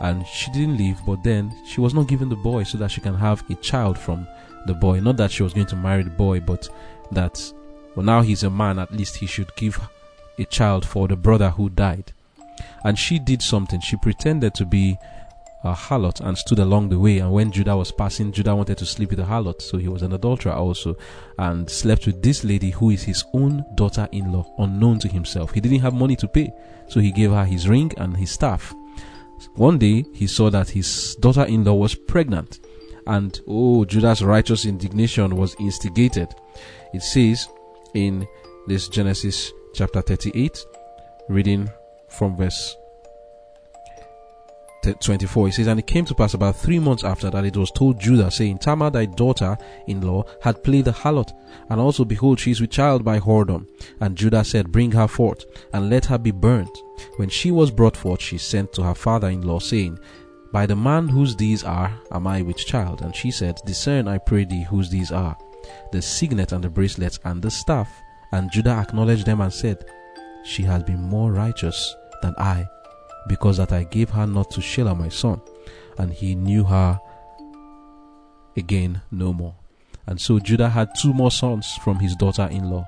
And 0.00 0.26
she 0.26 0.50
didn't 0.50 0.78
leave, 0.78 0.98
but 1.06 1.22
then 1.22 1.54
she 1.66 1.80
was 1.80 1.94
not 1.94 2.08
given 2.08 2.28
the 2.28 2.36
boy 2.36 2.64
so 2.64 2.78
that 2.78 2.90
she 2.90 3.00
can 3.00 3.14
have 3.14 3.48
a 3.50 3.54
child 3.56 3.98
from 3.98 4.26
the 4.66 4.74
boy. 4.74 5.00
Not 5.00 5.16
that 5.18 5.30
she 5.30 5.42
was 5.42 5.54
going 5.54 5.66
to 5.66 5.76
marry 5.76 6.02
the 6.02 6.10
boy, 6.10 6.40
but 6.40 6.68
that, 7.12 7.52
well, 7.94 8.04
now 8.04 8.22
he's 8.22 8.42
a 8.42 8.50
man, 8.50 8.78
at 8.78 8.92
least 8.92 9.16
he 9.16 9.26
should 9.26 9.54
give 9.54 9.80
a 10.38 10.44
child 10.44 10.84
for 10.84 11.06
the 11.06 11.16
brother 11.16 11.50
who 11.50 11.68
died. 11.68 12.12
And 12.84 12.98
she 12.98 13.18
did 13.18 13.42
something. 13.42 13.80
She 13.80 13.96
pretended 13.96 14.54
to 14.54 14.64
be 14.64 14.96
a 15.64 15.72
harlot 15.72 16.20
and 16.20 16.36
stood 16.36 16.58
along 16.58 16.88
the 16.88 16.98
way. 16.98 17.18
And 17.18 17.32
when 17.32 17.52
Judah 17.52 17.76
was 17.76 17.92
passing, 17.92 18.32
Judah 18.32 18.56
wanted 18.56 18.78
to 18.78 18.86
sleep 18.86 19.10
with 19.10 19.20
a 19.20 19.24
harlot, 19.24 19.62
so 19.62 19.78
he 19.78 19.88
was 19.88 20.02
an 20.02 20.12
adulterer 20.12 20.52
also, 20.52 20.96
and 21.38 21.68
slept 21.68 22.06
with 22.06 22.22
this 22.22 22.44
lady 22.44 22.70
who 22.70 22.90
is 22.90 23.02
his 23.02 23.24
own 23.32 23.64
daughter 23.74 24.08
in 24.12 24.32
law, 24.32 24.52
unknown 24.58 24.98
to 25.00 25.08
himself. 25.08 25.52
He 25.52 25.60
didn't 25.60 25.80
have 25.80 25.94
money 25.94 26.16
to 26.16 26.28
pay, 26.28 26.52
so 26.88 27.00
he 27.00 27.12
gave 27.12 27.30
her 27.30 27.44
his 27.44 27.68
ring 27.68 27.92
and 27.96 28.16
his 28.16 28.30
staff. 28.30 28.74
One 29.54 29.78
day 29.78 30.04
he 30.12 30.26
saw 30.26 30.50
that 30.50 30.70
his 30.70 31.16
daughter 31.16 31.44
in 31.44 31.64
law 31.64 31.74
was 31.74 31.94
pregnant, 31.94 32.60
and 33.06 33.40
oh, 33.48 33.84
Judah's 33.84 34.22
righteous 34.22 34.64
indignation 34.64 35.36
was 35.36 35.56
instigated. 35.58 36.28
It 36.92 37.02
says 37.02 37.48
in 37.94 38.26
this 38.66 38.88
Genesis 38.88 39.52
chapter 39.74 40.02
38, 40.02 40.64
reading 41.28 41.70
from 42.08 42.36
verse 42.36 42.76
24, 44.82 45.46
he 45.46 45.52
says, 45.52 45.66
And 45.68 45.78
it 45.78 45.86
came 45.86 46.04
to 46.06 46.14
pass 46.14 46.34
about 46.34 46.56
three 46.56 46.78
months 46.78 47.04
after 47.04 47.30
that 47.30 47.44
it 47.44 47.56
was 47.56 47.70
told 47.70 48.00
Judah, 48.00 48.30
saying, 48.30 48.58
Tamar, 48.58 48.90
thy 48.90 49.06
daughter 49.06 49.56
in 49.86 50.00
law, 50.00 50.24
had 50.42 50.64
played 50.64 50.86
the 50.86 50.92
harlot, 50.92 51.32
and 51.70 51.80
also, 51.80 52.04
behold, 52.04 52.40
she 52.40 52.50
is 52.50 52.60
with 52.60 52.70
child 52.70 53.04
by 53.04 53.20
whoredom. 53.20 53.68
And 54.00 54.16
Judah 54.16 54.44
said, 54.44 54.72
Bring 54.72 54.90
her 54.92 55.06
forth, 55.06 55.44
and 55.72 55.88
let 55.88 56.06
her 56.06 56.18
be 56.18 56.32
burnt. 56.32 56.76
When 57.16 57.28
she 57.28 57.50
was 57.50 57.70
brought 57.70 57.96
forth, 57.96 58.20
she 58.20 58.38
sent 58.38 58.72
to 58.74 58.82
her 58.82 58.94
father 58.94 59.28
in 59.28 59.42
law, 59.42 59.60
saying, 59.60 59.98
By 60.52 60.66
the 60.66 60.76
man 60.76 61.08
whose 61.08 61.36
these 61.36 61.62
are, 61.62 61.96
am 62.10 62.26
I 62.26 62.42
with 62.42 62.56
child? 62.56 63.02
And 63.02 63.14
she 63.14 63.30
said, 63.30 63.60
Discern, 63.64 64.08
I 64.08 64.18
pray 64.18 64.44
thee, 64.44 64.66
whose 64.68 64.90
these 64.90 65.12
are, 65.12 65.36
the 65.92 66.02
signet 66.02 66.52
and 66.52 66.64
the 66.64 66.70
bracelets 66.70 67.20
and 67.24 67.40
the 67.40 67.50
staff. 67.50 67.88
And 68.32 68.50
Judah 68.50 68.70
acknowledged 68.70 69.26
them 69.26 69.42
and 69.42 69.52
said, 69.52 69.84
She 70.44 70.64
has 70.64 70.82
been 70.82 71.00
more 71.00 71.32
righteous 71.32 71.94
than 72.22 72.34
I 72.38 72.66
because 73.28 73.56
that 73.56 73.72
I 73.72 73.84
gave 73.84 74.10
her 74.10 74.26
not 74.26 74.50
to 74.52 74.60
Shelah 74.60 74.98
my 74.98 75.08
son, 75.08 75.40
and 75.98 76.12
he 76.12 76.34
knew 76.34 76.64
her 76.64 77.00
again 78.56 79.00
no 79.10 79.32
more. 79.32 79.54
And 80.06 80.20
so 80.20 80.38
Judah 80.38 80.68
had 80.68 80.90
two 81.00 81.12
more 81.12 81.30
sons 81.30 81.78
from 81.84 81.98
his 81.98 82.16
daughter 82.16 82.48
in 82.50 82.70
law. 82.70 82.84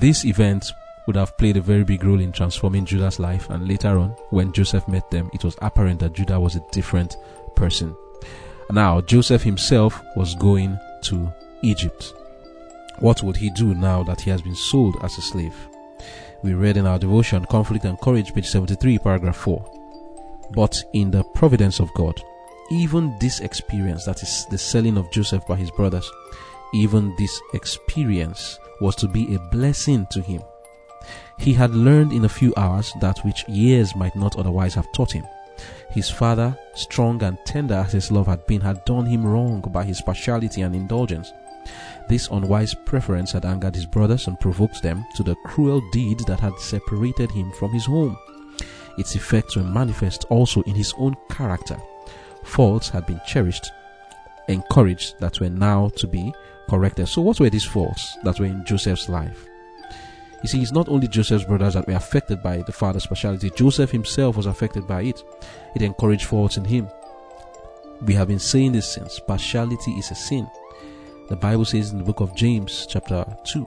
This 0.00 0.24
event 0.24 0.72
would 1.06 1.16
have 1.16 1.36
played 1.38 1.56
a 1.56 1.60
very 1.62 1.84
big 1.84 2.04
role 2.04 2.20
in 2.20 2.32
transforming 2.32 2.84
Judah's 2.84 3.18
life, 3.18 3.48
and 3.50 3.66
later 3.66 3.98
on, 3.98 4.10
when 4.30 4.52
Joseph 4.52 4.86
met 4.88 5.10
them, 5.10 5.30
it 5.32 5.44
was 5.44 5.56
apparent 5.62 6.00
that 6.00 6.12
Judah 6.12 6.38
was 6.38 6.56
a 6.56 6.64
different 6.70 7.16
person. 7.56 7.96
Now, 8.70 9.00
Joseph 9.00 9.42
himself 9.42 10.02
was 10.16 10.34
going 10.34 10.78
to 11.04 11.32
Egypt. 11.62 12.12
What 12.98 13.22
would 13.22 13.36
he 13.36 13.50
do 13.50 13.74
now 13.74 14.02
that 14.02 14.20
he 14.20 14.30
has 14.30 14.42
been 14.42 14.54
sold 14.54 14.96
as 15.02 15.16
a 15.16 15.22
slave? 15.22 15.54
We 16.42 16.54
read 16.54 16.76
in 16.76 16.86
our 16.86 16.98
devotion, 16.98 17.44
Conflict 17.46 17.84
and 17.84 18.00
Courage, 18.00 18.34
page 18.34 18.48
73, 18.48 18.98
paragraph 18.98 19.36
4. 19.36 19.64
But 20.54 20.76
in 20.92 21.10
the 21.10 21.24
providence 21.34 21.80
of 21.80 21.92
God, 21.94 22.20
even 22.70 23.16
this 23.18 23.40
experience, 23.40 24.04
that 24.04 24.22
is 24.22 24.46
the 24.50 24.58
selling 24.58 24.96
of 24.96 25.10
Joseph 25.10 25.46
by 25.46 25.56
his 25.56 25.70
brothers, 25.70 26.10
even 26.74 27.14
this 27.18 27.40
experience 27.54 28.58
was 28.80 28.94
to 28.96 29.08
be 29.08 29.34
a 29.34 29.38
blessing 29.50 30.06
to 30.10 30.20
him. 30.20 30.42
He 31.38 31.54
had 31.54 31.74
learned 31.74 32.12
in 32.12 32.24
a 32.24 32.28
few 32.28 32.52
hours 32.56 32.92
that 33.00 33.24
which 33.24 33.48
years 33.48 33.96
might 33.96 34.14
not 34.16 34.36
otherwise 34.36 34.74
have 34.74 34.90
taught 34.92 35.12
him. 35.12 35.26
His 35.90 36.10
father, 36.10 36.56
strong 36.74 37.22
and 37.22 37.38
tender 37.44 37.74
as 37.74 37.92
his 37.92 38.12
love 38.12 38.26
had 38.26 38.46
been, 38.46 38.60
had 38.60 38.84
done 38.84 39.06
him 39.06 39.26
wrong 39.26 39.60
by 39.72 39.84
his 39.84 40.00
partiality 40.00 40.62
and 40.62 40.74
indulgence. 40.74 41.32
This 42.08 42.28
unwise 42.30 42.74
preference 42.74 43.32
had 43.32 43.44
angered 43.44 43.74
his 43.74 43.86
brothers 43.86 44.26
and 44.26 44.40
provoked 44.40 44.82
them 44.82 45.04
to 45.16 45.22
the 45.22 45.36
cruel 45.44 45.82
deeds 45.92 46.24
that 46.24 46.40
had 46.40 46.58
separated 46.58 47.30
him 47.30 47.52
from 47.52 47.72
his 47.72 47.86
home. 47.86 48.16
Its 48.96 49.14
effects 49.14 49.56
were 49.56 49.62
manifest 49.62 50.24
also 50.28 50.62
in 50.62 50.74
his 50.74 50.94
own 50.98 51.16
character. 51.30 51.76
Faults 52.42 52.88
had 52.88 53.06
been 53.06 53.20
cherished, 53.26 53.70
encouraged, 54.48 55.18
that 55.20 55.38
were 55.40 55.50
now 55.50 55.90
to 55.96 56.06
be 56.06 56.32
corrected. 56.68 57.08
So, 57.08 57.22
what 57.22 57.40
were 57.40 57.50
these 57.50 57.64
faults 57.64 58.16
that 58.24 58.40
were 58.40 58.46
in 58.46 58.64
Joseph's 58.64 59.08
life? 59.08 59.46
You 60.42 60.48
see, 60.48 60.62
it's 60.62 60.72
not 60.72 60.88
only 60.88 61.08
Joseph's 61.08 61.44
brothers 61.44 61.74
that 61.74 61.86
were 61.86 61.94
affected 61.94 62.42
by 62.42 62.58
the 62.58 62.72
father's 62.72 63.06
partiality, 63.06 63.50
Joseph 63.50 63.90
himself 63.90 64.36
was 64.36 64.46
affected 64.46 64.86
by 64.86 65.02
it. 65.02 65.22
It 65.74 65.82
encouraged 65.82 66.26
faults 66.26 66.56
in 66.56 66.64
him. 66.64 66.88
We 68.02 68.14
have 68.14 68.28
been 68.28 68.38
saying 68.38 68.72
this 68.72 68.92
since 68.92 69.18
partiality 69.18 69.92
is 69.92 70.10
a 70.12 70.14
sin. 70.14 70.48
The 71.28 71.36
Bible 71.36 71.66
says 71.66 71.90
in 71.92 71.98
the 71.98 72.04
book 72.04 72.20
of 72.20 72.34
James, 72.34 72.86
chapter 72.88 73.24
2, 73.52 73.66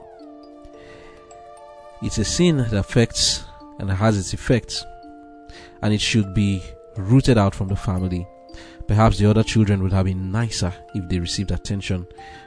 it's 2.02 2.18
a 2.18 2.24
sin 2.24 2.56
that 2.56 2.72
affects 2.72 3.44
and 3.78 3.88
has 3.88 4.18
its 4.18 4.34
effects, 4.34 4.84
and 5.80 5.94
it 5.94 6.00
should 6.00 6.34
be 6.34 6.60
rooted 6.96 7.38
out 7.38 7.54
from 7.54 7.68
the 7.68 7.76
family. 7.76 8.26
Perhaps 8.88 9.18
the 9.18 9.30
other 9.30 9.44
children 9.44 9.80
would 9.82 9.92
have 9.92 10.06
been 10.06 10.32
nicer 10.32 10.74
if 10.94 11.08
they 11.08 11.20
received 11.20 11.52
attention 11.52 12.04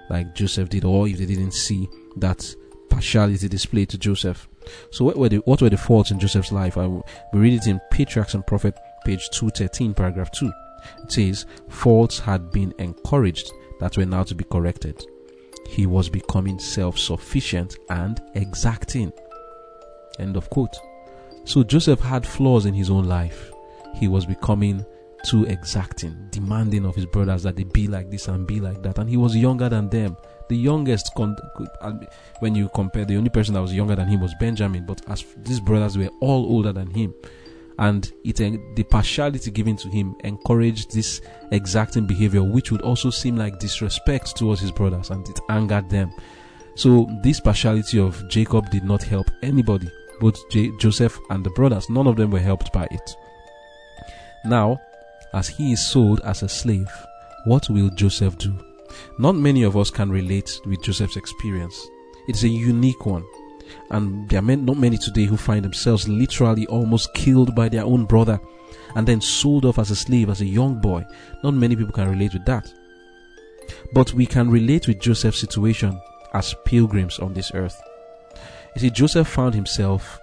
like 0.10 0.36
Joseph 0.36 0.68
did, 0.68 0.84
or 0.84 1.08
if 1.08 1.18
they 1.18 1.26
didn't 1.26 1.54
see 1.54 1.88
that 2.18 2.46
partiality 2.90 3.48
displayed 3.48 3.88
to 3.90 3.98
Joseph. 3.98 4.50
So, 4.92 5.06
what 5.06 5.16
were 5.16 5.30
the, 5.30 5.38
what 5.38 5.62
were 5.62 5.70
the 5.70 5.78
faults 5.78 6.12
in 6.12 6.20
Joseph's 6.20 6.52
life? 6.52 6.78
I 6.78 6.88
will, 6.88 7.08
we 7.32 7.40
read 7.40 7.54
it 7.54 7.68
in 7.68 7.80
Patriarchs 7.90 8.34
and 8.34 8.46
Prophet, 8.46 8.78
page 9.06 9.30
213, 9.30 9.94
paragraph 9.94 10.32
2. 10.32 10.52
It 11.04 11.12
says, 11.12 11.46
Faults 11.70 12.20
had 12.20 12.52
been 12.52 12.74
encouraged 12.80 13.50
that 13.80 13.98
were 13.98 14.06
now 14.06 14.24
to 14.24 14.36
be 14.36 14.44
corrected. 14.44 15.06
He 15.68 15.86
was 15.86 16.10
becoming 16.10 16.60
self 16.60 16.98
sufficient 16.98 17.78
and 17.90 18.22
exacting. 18.36 19.12
End 20.20 20.38
of 20.38 20.50
quote. 20.50 20.76
So 21.44 21.64
Joseph 21.64 22.00
had 22.00 22.26
flaws 22.26 22.66
in 22.66 22.74
his 22.74 22.90
own 22.90 23.06
life. 23.06 23.52
He 23.96 24.08
was 24.08 24.26
becoming 24.26 24.86
too 25.26 25.46
exacting, 25.46 26.28
demanding 26.30 26.86
of 26.86 26.96
his 26.96 27.06
brothers 27.06 27.44
that 27.44 27.56
they 27.56 27.64
be 27.64 27.88
like 27.88 28.12
this 28.12 28.28
and 28.28 28.46
be 28.46 28.60
like 28.60 28.82
that. 28.84 29.00
And 29.00 29.10
he 29.10 29.18
was 29.18 29.36
younger 29.36 29.70
than 29.70 29.90
them. 29.90 30.18
The 30.50 30.56
youngest, 30.56 31.12
con- 31.16 31.36
when 32.40 32.54
you 32.54 32.70
compare, 32.70 33.06
the 33.06 33.18
only 33.18 33.32
person 33.32 33.56
that 33.56 33.62
was 33.62 33.74
younger 33.74 33.96
than 33.96 34.08
him 34.08 34.22
was 34.22 34.34
Benjamin. 34.40 34.86
But 34.86 35.02
as 35.10 35.26
these 35.38 35.60
brothers 35.60 35.98
were 35.98 36.10
all 36.22 36.46
older 36.46 36.72
than 36.72 36.92
him, 36.92 37.14
and 37.80 38.14
it 38.24 38.38
the 38.76 38.84
partiality 38.84 39.52
given 39.52 39.76
to 39.76 39.90
him 39.90 40.16
encouraged 40.24 40.94
this 40.94 41.22
exacting 41.52 42.06
behavior 42.06 42.44
which 42.44 42.72
would 42.72 42.82
also 42.82 43.10
seem 43.10 43.36
like 43.36 43.60
disrespect 43.60 44.36
towards 44.36 44.62
his 44.62 44.72
brothers 44.72 45.10
and 45.10 45.28
it 45.28 45.40
angered 45.50 45.90
them. 45.90 46.14
So 46.76 47.10
this 47.24 47.40
partiality 47.40 48.00
of 48.00 48.28
jacob 48.30 48.70
did 48.70 48.84
not 48.84 49.04
help 49.04 49.30
anybody. 49.44 49.90
Both 50.20 50.50
J- 50.50 50.72
joseph 50.78 51.20
and 51.30 51.46
the 51.46 51.50
brothers 51.52 51.90
none 51.90 52.08
of 52.08 52.16
them 52.16 52.32
were 52.32 52.40
helped 52.40 52.72
by 52.72 52.88
it. 52.92 53.16
Now 54.46 54.80
as 55.34 55.48
he 55.50 55.74
is 55.74 55.86
sold 55.86 56.22
as 56.22 56.44
a 56.44 56.50
slave 56.50 56.90
what 57.46 57.70
will 57.70 57.90
joseph 57.90 58.38
do? 58.38 58.58
Not 59.20 59.36
many 59.36 59.64
of 59.64 59.76
us 59.76 59.90
can 59.90 60.10
relate 60.10 60.62
with 60.66 60.82
joseph's 60.82 61.18
experience. 61.18 61.88
It's 62.28 62.44
a 62.44 62.48
unique 62.48 63.06
one 63.06 63.26
and 63.90 64.28
there 64.30 64.40
are 64.40 64.56
not 64.56 64.78
many 64.78 64.98
today 64.98 65.26
who 65.26 65.38
find 65.38 65.64
themselves 65.64 66.08
literally 66.08 66.66
almost 66.68 67.14
killed 67.14 67.56
by 67.56 67.70
their 67.70 67.84
own 67.84 68.06
brother 68.06 68.40
and 68.96 69.06
then 69.08 69.22
sold 69.22 69.66
off 69.66 69.80
as 69.80 69.92
a 69.92 69.96
slave 69.96 70.30
as 70.30 70.42
a 70.42 70.46
young 70.46 70.80
boy. 70.80 71.06
Not 71.44 71.54
many 71.54 71.76
people 71.76 71.94
can 71.94 72.10
relate 72.10 72.34
with 72.34 72.46
that. 72.46 72.74
But 73.94 74.14
we 74.14 74.26
can 74.26 74.50
relate 74.50 74.88
with 74.88 75.00
Joseph's 75.00 75.40
situation 75.40 76.00
as 76.34 76.56
pilgrims 76.66 77.20
on 77.20 77.34
this 77.34 77.52
earth. 77.54 77.82
You 78.76 78.82
see, 78.82 78.90
Joseph 78.90 79.28
found 79.28 79.54
himself 79.54 80.20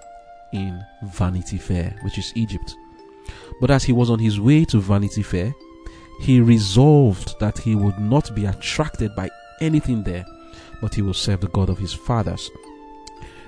in 0.52 0.84
Vanity 1.04 1.58
Fair, 1.58 1.96
which 2.02 2.18
is 2.18 2.32
Egypt. 2.34 2.74
But 3.60 3.70
as 3.70 3.84
he 3.84 3.92
was 3.92 4.10
on 4.10 4.18
his 4.18 4.40
way 4.40 4.64
to 4.66 4.80
Vanity 4.80 5.22
Fair, 5.22 5.54
he 6.20 6.40
resolved 6.40 7.38
that 7.40 7.58
he 7.58 7.74
would 7.74 7.98
not 7.98 8.34
be 8.34 8.46
attracted 8.46 9.14
by 9.14 9.30
anything 9.60 10.02
there, 10.02 10.24
but 10.80 10.94
he 10.94 11.02
will 11.02 11.14
serve 11.14 11.40
the 11.40 11.48
God 11.48 11.68
of 11.70 11.78
his 11.78 11.92
fathers. 11.92 12.50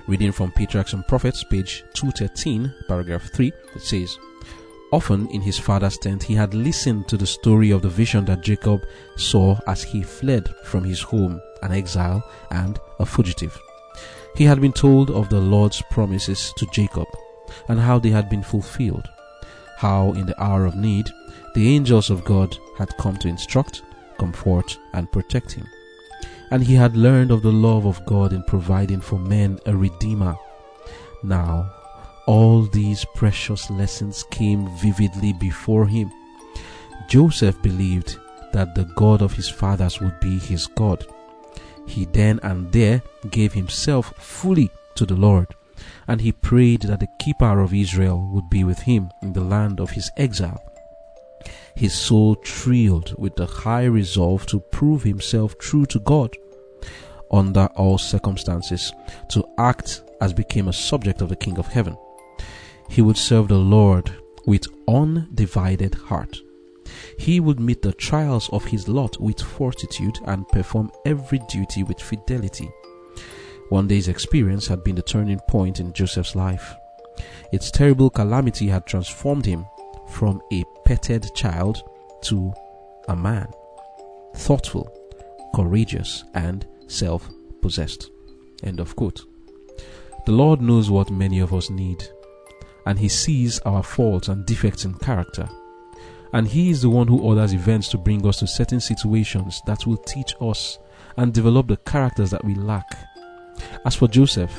Reading 0.07 0.31
from 0.31 0.51
Patriarchs 0.51 0.93
and 0.93 1.07
Prophets, 1.07 1.43
page 1.43 1.83
213, 1.95 2.71
paragraph 2.87 3.23
3, 3.33 3.51
it 3.75 3.81
says, 3.81 4.19
Often 4.91 5.27
in 5.29 5.41
his 5.41 5.57
father's 5.57 5.97
tent 5.97 6.21
he 6.21 6.35
had 6.35 6.53
listened 6.53 7.07
to 7.07 7.17
the 7.17 7.25
story 7.25 7.71
of 7.71 7.81
the 7.81 7.89
vision 7.89 8.23
that 8.25 8.41
Jacob 8.41 8.85
saw 9.17 9.57
as 9.65 9.81
he 9.81 10.03
fled 10.03 10.53
from 10.63 10.83
his 10.83 11.01
home, 11.01 11.41
an 11.63 11.71
exile 11.71 12.23
and 12.51 12.77
a 12.99 13.05
fugitive. 13.05 13.59
He 14.35 14.43
had 14.43 14.61
been 14.61 14.73
told 14.73 15.09
of 15.09 15.29
the 15.29 15.41
Lord's 15.41 15.81
promises 15.89 16.53
to 16.57 16.67
Jacob 16.67 17.07
and 17.67 17.79
how 17.79 17.97
they 17.97 18.09
had 18.11 18.29
been 18.29 18.43
fulfilled, 18.43 19.09
how 19.77 20.11
in 20.11 20.27
the 20.27 20.39
hour 20.39 20.67
of 20.67 20.75
need 20.75 21.09
the 21.55 21.75
angels 21.75 22.11
of 22.11 22.23
God 22.23 22.55
had 22.77 22.95
come 22.97 23.17
to 23.17 23.27
instruct, 23.27 23.81
comfort, 24.19 24.77
and 24.93 25.11
protect 25.11 25.53
him 25.53 25.65
and 26.51 26.63
he 26.63 26.75
had 26.75 26.95
learned 26.95 27.31
of 27.31 27.41
the 27.41 27.51
love 27.51 27.85
of 27.85 28.05
God 28.05 28.33
in 28.33 28.43
providing 28.43 29.01
for 29.01 29.19
men 29.19 29.59
a 29.65 29.75
redeemer. 29.75 30.35
Now, 31.23 31.71
all 32.27 32.63
these 32.63 33.05
precious 33.15 33.69
lessons 33.69 34.23
came 34.31 34.67
vividly 34.77 35.33
before 35.33 35.87
him. 35.87 36.11
Joseph 37.07 37.61
believed 37.61 38.17
that 38.53 38.73
the 38.73 38.85
God 38.95 39.21
of 39.21 39.33
his 39.33 39.49
fathers 39.49 39.99
would 39.99 40.19
be 40.19 40.39
his 40.39 40.67
God. 40.67 41.05
He 41.87 42.05
then 42.05 42.39
and 42.41 42.71
there 42.71 43.01
gave 43.29 43.53
himself 43.53 44.13
fully 44.17 44.71
to 44.95 45.05
the 45.05 45.15
Lord, 45.15 45.47
and 46.07 46.21
he 46.21 46.31
prayed 46.31 46.83
that 46.83 46.99
the 46.99 47.07
keeper 47.19 47.59
of 47.59 47.73
Israel 47.73 48.27
would 48.31 48.49
be 48.49 48.63
with 48.63 48.79
him 48.79 49.11
in 49.21 49.33
the 49.33 49.41
land 49.41 49.79
of 49.79 49.91
his 49.91 50.09
exile. 50.17 50.61
His 51.75 51.93
soul 51.93 52.35
thrilled 52.35 53.13
with 53.17 53.35
the 53.35 53.45
high 53.45 53.85
resolve 53.85 54.45
to 54.47 54.59
prove 54.59 55.03
himself 55.03 55.57
true 55.57 55.85
to 55.87 55.99
God 55.99 56.35
under 57.31 57.65
all 57.75 57.97
circumstances, 57.97 58.93
to 59.29 59.45
act 59.57 60.03
as 60.21 60.33
became 60.33 60.67
a 60.67 60.73
subject 60.73 61.21
of 61.21 61.29
the 61.29 61.35
King 61.35 61.57
of 61.57 61.67
Heaven. 61.67 61.97
He 62.89 63.01
would 63.01 63.17
serve 63.17 63.47
the 63.47 63.57
Lord 63.57 64.11
with 64.45 64.67
undivided 64.87 65.95
heart. 65.95 66.37
He 67.17 67.39
would 67.39 67.59
meet 67.59 67.81
the 67.81 67.93
trials 67.93 68.49
of 68.49 68.65
his 68.65 68.87
lot 68.87 69.19
with 69.19 69.41
fortitude 69.41 70.17
and 70.25 70.47
perform 70.49 70.91
every 71.05 71.39
duty 71.49 71.83
with 71.83 71.99
fidelity. 71.99 72.69
One 73.69 73.87
day's 73.87 74.07
experience 74.07 74.67
had 74.67 74.83
been 74.83 74.95
the 74.95 75.01
turning 75.01 75.39
point 75.47 75.79
in 75.79 75.93
Joseph's 75.93 76.35
life. 76.35 76.75
Its 77.51 77.71
terrible 77.71 78.09
calamity 78.09 78.67
had 78.67 78.85
transformed 78.85 79.45
him 79.45 79.65
from 80.09 80.41
a 80.51 80.63
petted 80.85 81.27
child 81.35 81.81
to 82.23 82.53
a 83.07 83.15
man, 83.15 83.47
thoughtful, 84.35 84.89
courageous, 85.53 86.23
and 86.33 86.67
self 86.87 87.29
possessed. 87.61 88.09
End 88.63 88.79
of 88.79 88.95
quote. 88.95 89.25
The 90.25 90.31
Lord 90.31 90.61
knows 90.61 90.89
what 90.89 91.11
many 91.11 91.39
of 91.39 91.53
us 91.53 91.69
need, 91.69 92.03
and 92.85 92.97
He 92.97 93.09
sees 93.09 93.59
our 93.59 93.83
faults 93.83 94.27
and 94.27 94.45
defects 94.45 94.85
in 94.85 94.93
character. 94.95 95.47
And 96.33 96.47
He 96.47 96.69
is 96.69 96.81
the 96.81 96.89
one 96.89 97.07
who 97.07 97.21
orders 97.21 97.53
events 97.53 97.89
to 97.89 97.97
bring 97.97 98.25
us 98.27 98.39
to 98.39 98.47
certain 98.47 98.79
situations 98.79 99.61
that 99.67 99.85
will 99.85 99.97
teach 99.97 100.35
us 100.41 100.79
and 101.17 101.33
develop 101.33 101.67
the 101.67 101.77
characters 101.77 102.31
that 102.31 102.43
we 102.43 102.55
lack. 102.55 102.97
As 103.85 103.95
for 103.95 104.07
Joseph, 104.07 104.51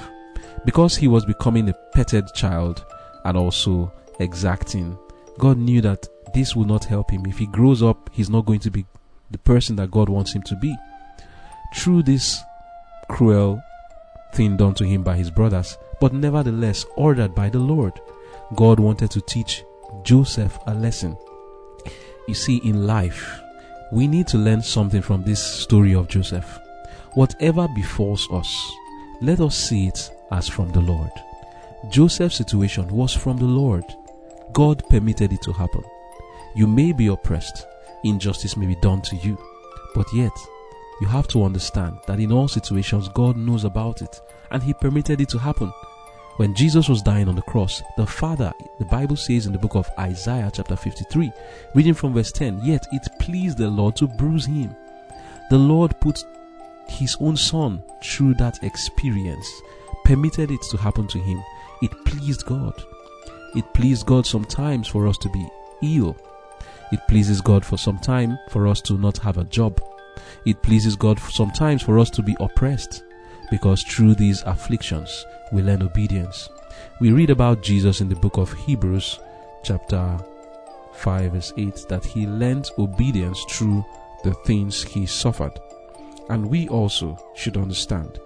because 0.64 0.96
he 0.96 1.08
was 1.08 1.24
becoming 1.24 1.68
a 1.68 1.74
petted 1.94 2.26
child 2.34 2.84
and 3.24 3.36
also 3.36 3.92
exacting, 4.20 4.98
God 5.38 5.58
knew 5.58 5.80
that 5.82 6.06
this 6.34 6.56
will 6.56 6.64
not 6.64 6.84
help 6.84 7.10
him. 7.10 7.26
If 7.26 7.38
he 7.38 7.46
grows 7.46 7.82
up, 7.82 8.10
he's 8.12 8.30
not 8.30 8.46
going 8.46 8.60
to 8.60 8.70
be 8.70 8.86
the 9.30 9.38
person 9.38 9.76
that 9.76 9.90
God 9.90 10.08
wants 10.08 10.32
him 10.32 10.42
to 10.42 10.56
be. 10.56 10.74
Through 11.74 12.04
this 12.04 12.40
cruel 13.08 13.62
thing 14.32 14.56
done 14.56 14.74
to 14.74 14.84
him 14.84 15.02
by 15.02 15.16
his 15.16 15.30
brothers, 15.30 15.78
but 16.00 16.12
nevertheless 16.12 16.84
ordered 16.96 17.34
by 17.34 17.48
the 17.48 17.58
Lord, 17.58 17.92
God 18.54 18.78
wanted 18.78 19.10
to 19.12 19.20
teach 19.20 19.64
Joseph 20.04 20.58
a 20.66 20.74
lesson. 20.74 21.16
You 22.28 22.34
see, 22.34 22.58
in 22.58 22.86
life, 22.86 23.40
we 23.92 24.06
need 24.06 24.26
to 24.28 24.38
learn 24.38 24.62
something 24.62 25.02
from 25.02 25.22
this 25.22 25.42
story 25.42 25.94
of 25.94 26.08
Joseph. 26.08 26.58
Whatever 27.14 27.66
befalls 27.68 28.28
us, 28.30 28.72
let 29.22 29.40
us 29.40 29.56
see 29.56 29.86
it 29.86 30.10
as 30.32 30.48
from 30.48 30.70
the 30.72 30.80
Lord. 30.80 31.10
Joseph's 31.88 32.36
situation 32.36 32.88
was 32.88 33.14
from 33.14 33.38
the 33.38 33.44
Lord. 33.44 33.84
God 34.56 34.88
permitted 34.88 35.34
it 35.34 35.42
to 35.42 35.52
happen. 35.52 35.84
You 36.54 36.66
may 36.66 36.92
be 36.92 37.08
oppressed, 37.08 37.66
injustice 38.04 38.56
may 38.56 38.64
be 38.64 38.76
done 38.76 39.02
to 39.02 39.16
you, 39.16 39.36
but 39.94 40.10
yet 40.14 40.32
you 41.02 41.06
have 41.08 41.28
to 41.28 41.44
understand 41.44 41.98
that 42.06 42.20
in 42.20 42.32
all 42.32 42.48
situations 42.48 43.10
God 43.10 43.36
knows 43.36 43.64
about 43.64 44.00
it 44.00 44.18
and 44.50 44.62
He 44.62 44.72
permitted 44.72 45.20
it 45.20 45.28
to 45.28 45.38
happen. 45.38 45.70
When 46.38 46.54
Jesus 46.54 46.88
was 46.88 47.02
dying 47.02 47.28
on 47.28 47.36
the 47.36 47.42
cross, 47.42 47.82
the 47.98 48.06
Father, 48.06 48.50
the 48.78 48.86
Bible 48.86 49.16
says 49.16 49.44
in 49.44 49.52
the 49.52 49.58
book 49.58 49.74
of 49.74 49.90
Isaiah, 49.98 50.50
chapter 50.50 50.74
53, 50.74 51.30
reading 51.74 51.92
from 51.92 52.14
verse 52.14 52.32
10, 52.32 52.62
yet 52.64 52.86
it 52.92 53.06
pleased 53.20 53.58
the 53.58 53.68
Lord 53.68 53.94
to 53.96 54.08
bruise 54.08 54.46
him. 54.46 54.74
The 55.50 55.58
Lord 55.58 56.00
put 56.00 56.24
his 56.88 57.14
own 57.20 57.36
Son 57.36 57.82
through 58.02 58.34
that 58.34 58.64
experience, 58.64 59.50
permitted 60.06 60.50
it 60.50 60.62
to 60.70 60.78
happen 60.78 61.06
to 61.08 61.18
him. 61.18 61.44
It 61.82 61.92
pleased 62.06 62.46
God. 62.46 62.72
It 63.54 63.72
pleased 63.74 64.06
God 64.06 64.26
sometimes 64.26 64.88
for 64.88 65.06
us 65.06 65.18
to 65.18 65.28
be 65.30 65.46
ill. 65.82 66.16
It 66.92 67.00
pleases 67.08 67.40
God 67.40 67.64
for 67.64 67.76
some 67.76 67.98
time 67.98 68.38
for 68.50 68.66
us 68.66 68.80
to 68.82 68.98
not 68.98 69.18
have 69.18 69.38
a 69.38 69.44
job. 69.44 69.80
It 70.44 70.62
pleases 70.62 70.96
God 70.96 71.18
sometimes 71.18 71.82
for 71.82 71.98
us 71.98 72.10
to 72.10 72.22
be 72.22 72.36
oppressed 72.40 73.04
because 73.50 73.82
through 73.82 74.14
these 74.14 74.42
afflictions 74.42 75.24
we 75.52 75.62
learn 75.62 75.82
obedience. 75.82 76.48
We 77.00 77.12
read 77.12 77.30
about 77.30 77.62
Jesus 77.62 78.00
in 78.00 78.08
the 78.08 78.16
book 78.16 78.36
of 78.36 78.52
Hebrews, 78.52 79.18
chapter 79.62 80.18
5, 80.94 81.32
verse 81.32 81.52
8, 81.56 81.86
that 81.88 82.04
he 82.04 82.26
learned 82.26 82.70
obedience 82.78 83.44
through 83.50 83.84
the 84.24 84.34
things 84.44 84.82
he 84.82 85.06
suffered. 85.06 85.52
And 86.28 86.48
we 86.48 86.68
also 86.68 87.18
should 87.34 87.56
understand 87.56 88.18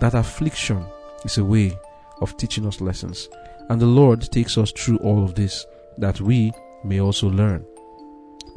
that 0.00 0.14
affliction 0.14 0.84
is 1.24 1.38
a 1.38 1.44
way 1.44 1.78
of 2.20 2.36
teaching 2.36 2.66
us 2.66 2.80
lessons. 2.80 3.28
And 3.68 3.80
the 3.80 3.86
Lord 3.86 4.22
takes 4.22 4.58
us 4.58 4.72
through 4.72 4.98
all 4.98 5.24
of 5.24 5.34
this 5.34 5.66
that 5.98 6.20
we 6.20 6.52
may 6.84 7.00
also 7.00 7.28
learn. 7.28 7.64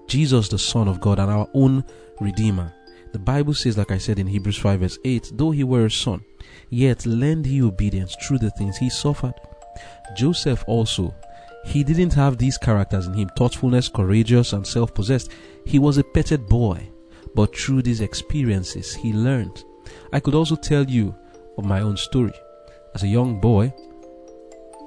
Jesus, 0.08 0.50
the 0.50 0.60
Son 0.60 0.88
of 0.88 1.00
God 1.00 1.20
and 1.20 1.32
our 1.32 1.48
own 1.54 1.84
Redeemer. 2.20 2.74
The 3.12 3.20
Bible 3.20 3.54
says, 3.54 3.78
like 3.78 3.92
I 3.92 3.98
said 3.98 4.20
in 4.20 4.28
Hebrews 4.28 4.58
5 4.58 4.80
verse 4.80 5.00
8, 5.06 5.32
though 5.36 5.52
he 5.52 5.64
were 5.64 5.86
a 5.86 5.92
son, 5.92 6.22
yet 6.70 7.06
learned 7.06 7.46
he 7.46 7.62
obedience 7.62 8.16
through 8.22 8.40
the 8.40 8.52
things 8.52 8.78
he 8.78 8.90
suffered. 8.90 9.34
Joseph 10.16 10.64
also, 10.68 11.14
he 11.66 11.84
didn't 11.84 12.14
have 12.14 12.38
these 12.38 12.58
characters 12.58 13.08
in 13.08 13.14
him 13.14 13.30
thoughtfulness, 13.38 13.90
courageous, 13.90 14.54
and 14.54 14.66
self 14.66 14.94
possessed. 14.94 15.32
He 15.66 15.80
was 15.80 15.98
a 15.98 16.04
petted 16.04 16.48
boy, 16.48 16.90
but 17.34 17.58
through 17.58 17.82
these 17.82 18.02
experiences, 18.02 18.94
he 18.94 19.14
learned. 19.14 19.64
I 20.14 20.20
could 20.20 20.36
also 20.36 20.56
tell 20.56 20.84
you 20.84 21.16
of 21.58 21.66
my 21.66 21.82
own 21.82 21.98
story. 21.98 22.34
As 22.94 23.04
a 23.04 23.08
young 23.08 23.40
boy, 23.40 23.74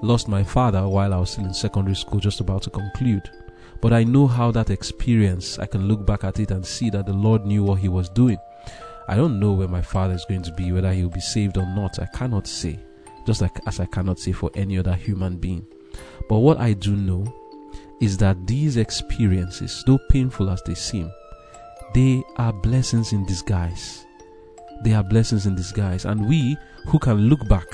lost 0.03 0.29
my 0.29 0.43
father 0.43 0.87
while 0.89 1.13
I 1.13 1.19
was 1.19 1.31
still 1.31 1.45
in 1.45 1.55
secondary 1.55 1.97
school, 1.97 2.21
just 2.21 2.41
about 2.41 2.63
to 2.63 2.71
conclude. 2.71 3.31
But 3.81 3.93
I 3.93 4.05
know 4.05 4.27
how 4.27 4.51
that 4.53 4.71
experience, 4.71 5.59
I 5.59 5.67
can 5.67 5.87
look 5.87 6.05
back 6.05 6.25
at 6.25 6.41
it 6.41 6.51
and 6.51 6.65
see 6.65 6.91
that 6.91 7.07
the 7.07 7.13
Lord 7.13 7.47
knew 7.47 7.65
what 7.65 7.79
He 7.79 7.89
was 7.89 8.09
doing. 8.09 8.39
I 9.09 9.17
don't 9.17 9.41
know 9.41 9.53
where 9.53 9.69
my 9.69 9.81
father 9.81 10.15
is 10.15 10.27
going 10.27 10.43
to 10.43 10.53
be, 10.53 10.71
whether 10.71 10.93
he 10.93 11.03
will 11.03 11.11
be 11.11 11.21
saved 11.21 11.57
or 11.57 11.65
not. 11.67 11.99
I 11.99 12.07
cannot 12.15 12.47
say, 12.47 12.79
just 13.27 13.41
like 13.41 13.59
as 13.67 13.81
I 13.81 13.87
cannot 13.87 14.19
say 14.19 14.33
for 14.33 14.51
any 14.55 14.79
other 14.79 14.93
human 14.93 15.39
being. 15.39 15.67
But 16.29 16.41
what 16.41 16.59
I 16.59 16.75
do 16.75 16.95
know 16.95 17.25
is 18.03 18.19
that 18.19 18.47
these 18.47 18.77
experiences, 18.77 19.83
though 19.87 19.99
painful 20.11 20.51
as 20.51 20.63
they 20.65 20.75
seem, 20.75 21.11
they 21.95 22.23
are 22.37 22.53
blessings 22.53 23.15
in 23.15 23.25
disguise. 23.25 24.05
They 24.85 24.93
are 24.93 25.03
blessings 25.03 25.47
in 25.47 25.55
disguise. 25.55 26.05
And 26.05 26.29
we 26.29 26.59
who 26.87 26.99
can 26.99 27.17
look 27.31 27.49
back 27.49 27.67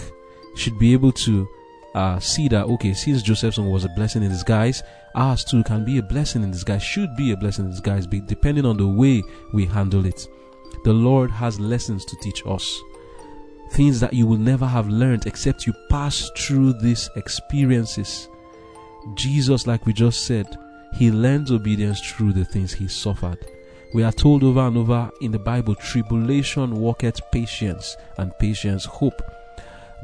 should 0.55 0.79
be 0.79 0.93
able 0.93 1.11
to 1.13 1.49
uh, 1.95 2.19
see 2.19 2.49
that, 2.49 2.67
okay, 2.67 2.93
since 2.93 3.23
Joseph's 3.23 3.59
own 3.59 3.71
was 3.71 3.85
a 3.85 3.89
blessing 3.91 4.23
in 4.23 4.31
disguise, 4.31 4.83
ours 5.15 5.45
too 5.45 5.63
can 5.63 5.85
be 5.85 5.99
a 5.99 6.03
blessing 6.03 6.43
in 6.43 6.51
disguise, 6.51 6.83
should 6.83 7.15
be 7.17 7.33
a 7.33 7.37
blessing 7.37 7.67
in 7.67 7.71
disguise, 7.71 8.07
depending 8.07 8.67
on 8.67 8.77
the 8.77 8.87
way 8.87 9.23
we 9.53 9.65
handle 9.65 10.05
it. 10.05 10.27
The 10.85 10.93
Lord 10.93 11.31
has 11.31 11.61
lessons 11.61 12.05
to 12.05 12.17
teach 12.21 12.43
us. 12.47 12.81
Things 13.73 14.01
that 14.01 14.13
you 14.13 14.27
will 14.27 14.39
never 14.39 14.67
have 14.67 14.89
learned 14.89 15.27
except 15.27 15.67
you 15.67 15.73
pass 15.89 16.31
through 16.37 16.75
these 16.75 17.09
experiences. 17.17 18.29
Jesus, 19.15 19.67
like 19.67 19.87
we 19.87 19.93
just 19.93 20.27
said, 20.27 20.47
he 20.95 21.11
learned 21.11 21.51
obedience 21.51 22.01
through 22.01 22.33
the 22.33 22.45
things 22.45 22.73
he 22.73 22.89
suffered. 22.89 23.39
We 23.95 24.03
are 24.03 24.13
told 24.13 24.43
over 24.43 24.61
and 24.61 24.77
over 24.77 25.11
in 25.21 25.31
the 25.31 25.39
Bible, 25.39 25.75
tribulation 25.77 26.75
worketh 26.75 27.21
patience, 27.31 27.97
and 28.19 28.37
patience 28.39 28.85
hope. 28.85 29.23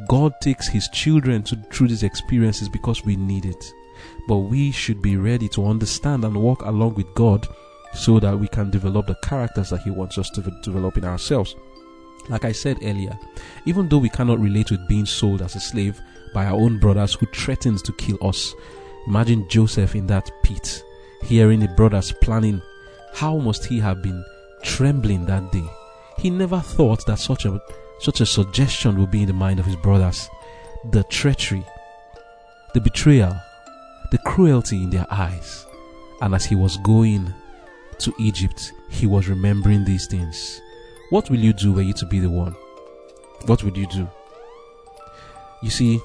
God 0.08 0.34
takes 0.40 0.68
his 0.68 0.88
children 0.88 1.42
to, 1.44 1.56
through 1.72 1.88
these 1.88 2.02
experiences 2.02 2.68
because 2.68 3.04
we 3.04 3.16
need 3.16 3.44
it 3.44 3.72
but 4.26 4.38
we 4.38 4.70
should 4.70 5.02
be 5.02 5.16
ready 5.16 5.48
to 5.48 5.66
understand 5.66 6.24
and 6.24 6.36
walk 6.36 6.62
along 6.62 6.94
with 6.94 7.12
God 7.14 7.46
so 7.92 8.20
that 8.20 8.38
we 8.38 8.48
can 8.48 8.70
develop 8.70 9.06
the 9.06 9.16
characters 9.16 9.70
that 9.70 9.82
He 9.82 9.90
wants 9.90 10.18
us 10.18 10.30
to 10.30 10.42
develop 10.62 10.96
in 10.96 11.04
ourselves. 11.04 11.56
Like 12.28 12.44
I 12.44 12.52
said 12.52 12.78
earlier, 12.82 13.18
even 13.64 13.88
though 13.88 13.98
we 13.98 14.08
cannot 14.08 14.38
relate 14.38 14.70
with 14.70 14.86
being 14.88 15.06
sold 15.06 15.42
as 15.42 15.56
a 15.56 15.60
slave 15.60 16.00
by 16.32 16.46
our 16.46 16.54
own 16.54 16.78
brothers 16.78 17.14
who 17.14 17.26
threatened 17.26 17.82
to 17.84 17.92
kill 17.94 18.18
us, 18.22 18.54
imagine 19.06 19.48
Joseph 19.48 19.96
in 19.96 20.06
that 20.06 20.30
pit, 20.42 20.84
hearing 21.22 21.60
the 21.60 21.68
brothers 21.68 22.12
planning. 22.20 22.62
How 23.12 23.36
must 23.38 23.66
he 23.66 23.80
have 23.80 24.02
been 24.02 24.24
trembling 24.62 25.26
that 25.26 25.50
day? 25.50 25.68
He 26.18 26.30
never 26.30 26.60
thought 26.60 27.04
that 27.06 27.18
such 27.18 27.46
a 27.46 27.60
such 28.00 28.20
a 28.20 28.26
suggestion 28.26 28.98
would 28.98 29.10
be 29.10 29.22
in 29.22 29.26
the 29.26 29.32
mind 29.32 29.60
of 29.60 29.66
his 29.66 29.76
brothers. 29.76 30.28
The 30.90 31.04
treachery, 31.04 31.64
the 32.72 32.80
betrayal, 32.80 33.36
the 34.10 34.18
cruelty 34.18 34.82
in 34.82 34.90
their 34.90 35.06
eyes. 35.10 35.66
And 36.22 36.34
as 36.34 36.44
he 36.44 36.54
was 36.54 36.78
going 36.78 37.32
to 37.98 38.14
Egypt, 38.18 38.72
he 38.88 39.06
was 39.06 39.28
remembering 39.28 39.84
these 39.84 40.06
things. 40.06 40.60
What 41.10 41.28
will 41.28 41.38
you 41.38 41.52
do 41.52 41.72
were 41.72 41.82
you 41.82 41.92
to 41.94 42.06
be 42.06 42.18
the 42.18 42.30
one? 42.30 42.56
What 43.46 43.62
would 43.64 43.76
you 43.76 43.86
do? 43.86 44.08
You 45.62 45.70
see, 45.70 46.00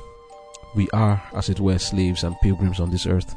we 0.75 0.89
are, 0.91 1.23
as 1.34 1.47
it 1.47 1.60
were, 1.60 1.79
slaves 1.79 2.23
and 2.23 2.36
pilgrims 2.41 2.79
on 2.79 2.91
this 2.91 3.08
earth. 3.08 3.34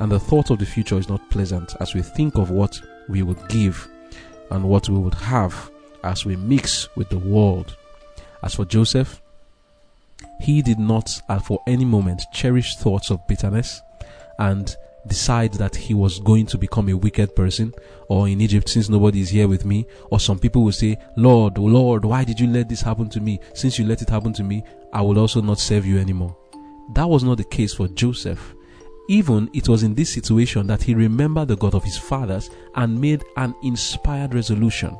And 0.00 0.10
the 0.10 0.18
thought 0.18 0.50
of 0.50 0.58
the 0.58 0.66
future 0.66 0.98
is 0.98 1.08
not 1.08 1.30
pleasant 1.30 1.74
as 1.80 1.94
we 1.94 2.02
think 2.02 2.36
of 2.36 2.50
what 2.50 2.80
we 3.08 3.22
would 3.22 3.48
give 3.48 3.86
and 4.50 4.64
what 4.64 4.88
we 4.88 4.98
would 4.98 5.14
have 5.14 5.70
as 6.02 6.24
we 6.24 6.36
mix 6.36 6.88
with 6.96 7.08
the 7.10 7.18
world. 7.18 7.76
As 8.42 8.54
for 8.54 8.64
Joseph, 8.64 9.22
he 10.40 10.62
did 10.62 10.78
not 10.78 11.20
at 11.28 11.44
for 11.44 11.62
any 11.66 11.84
moment 11.84 12.22
cherish 12.32 12.76
thoughts 12.76 13.10
of 13.10 13.26
bitterness 13.26 13.80
and 14.38 14.74
decide 15.06 15.52
that 15.54 15.74
he 15.74 15.94
was 15.94 16.20
going 16.20 16.46
to 16.46 16.58
become 16.58 16.88
a 16.88 16.96
wicked 16.96 17.34
person 17.34 17.72
or 18.08 18.28
in 18.28 18.40
Egypt 18.40 18.68
since 18.68 18.88
nobody 18.88 19.20
is 19.20 19.30
here 19.30 19.48
with 19.48 19.64
me. 19.64 19.86
Or 20.10 20.20
some 20.20 20.38
people 20.38 20.64
will 20.64 20.72
say 20.72 20.98
Lord 21.16 21.58
oh 21.58 21.64
Lord 21.64 22.04
why 22.04 22.24
did 22.24 22.40
you 22.40 22.46
let 22.46 22.68
this 22.68 22.82
happen 22.82 23.08
to 23.10 23.20
me? 23.20 23.40
Since 23.54 23.78
you 23.78 23.84
let 23.84 24.02
it 24.02 24.10
happen 24.10 24.32
to 24.34 24.42
me 24.42 24.64
I 24.92 25.02
will 25.02 25.18
also 25.18 25.40
not 25.40 25.58
serve 25.58 25.86
you 25.86 25.98
anymore. 25.98 26.36
That 26.94 27.08
was 27.08 27.24
not 27.24 27.38
the 27.38 27.44
case 27.44 27.74
for 27.74 27.88
Joseph. 27.88 28.54
Even 29.08 29.50
it 29.52 29.68
was 29.68 29.82
in 29.82 29.94
this 29.94 30.10
situation 30.10 30.66
that 30.68 30.82
he 30.82 30.94
remembered 30.94 31.48
the 31.48 31.56
God 31.56 31.74
of 31.74 31.84
his 31.84 31.98
fathers 31.98 32.50
and 32.76 33.00
made 33.00 33.24
an 33.36 33.54
inspired 33.62 34.34
resolution 34.34 34.96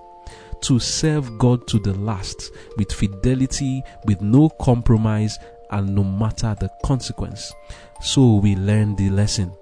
to 0.62 0.78
serve 0.78 1.38
God 1.38 1.66
to 1.68 1.78
the 1.78 1.94
last 1.94 2.52
with 2.76 2.92
fidelity, 2.92 3.82
with 4.04 4.20
no 4.20 4.48
compromise, 4.48 5.38
and 5.70 5.94
no 5.94 6.04
matter 6.04 6.56
the 6.60 6.70
consequence. 6.84 7.52
So 8.00 8.36
we 8.36 8.56
learn 8.56 8.96
the 8.96 9.10
lesson. 9.10 9.52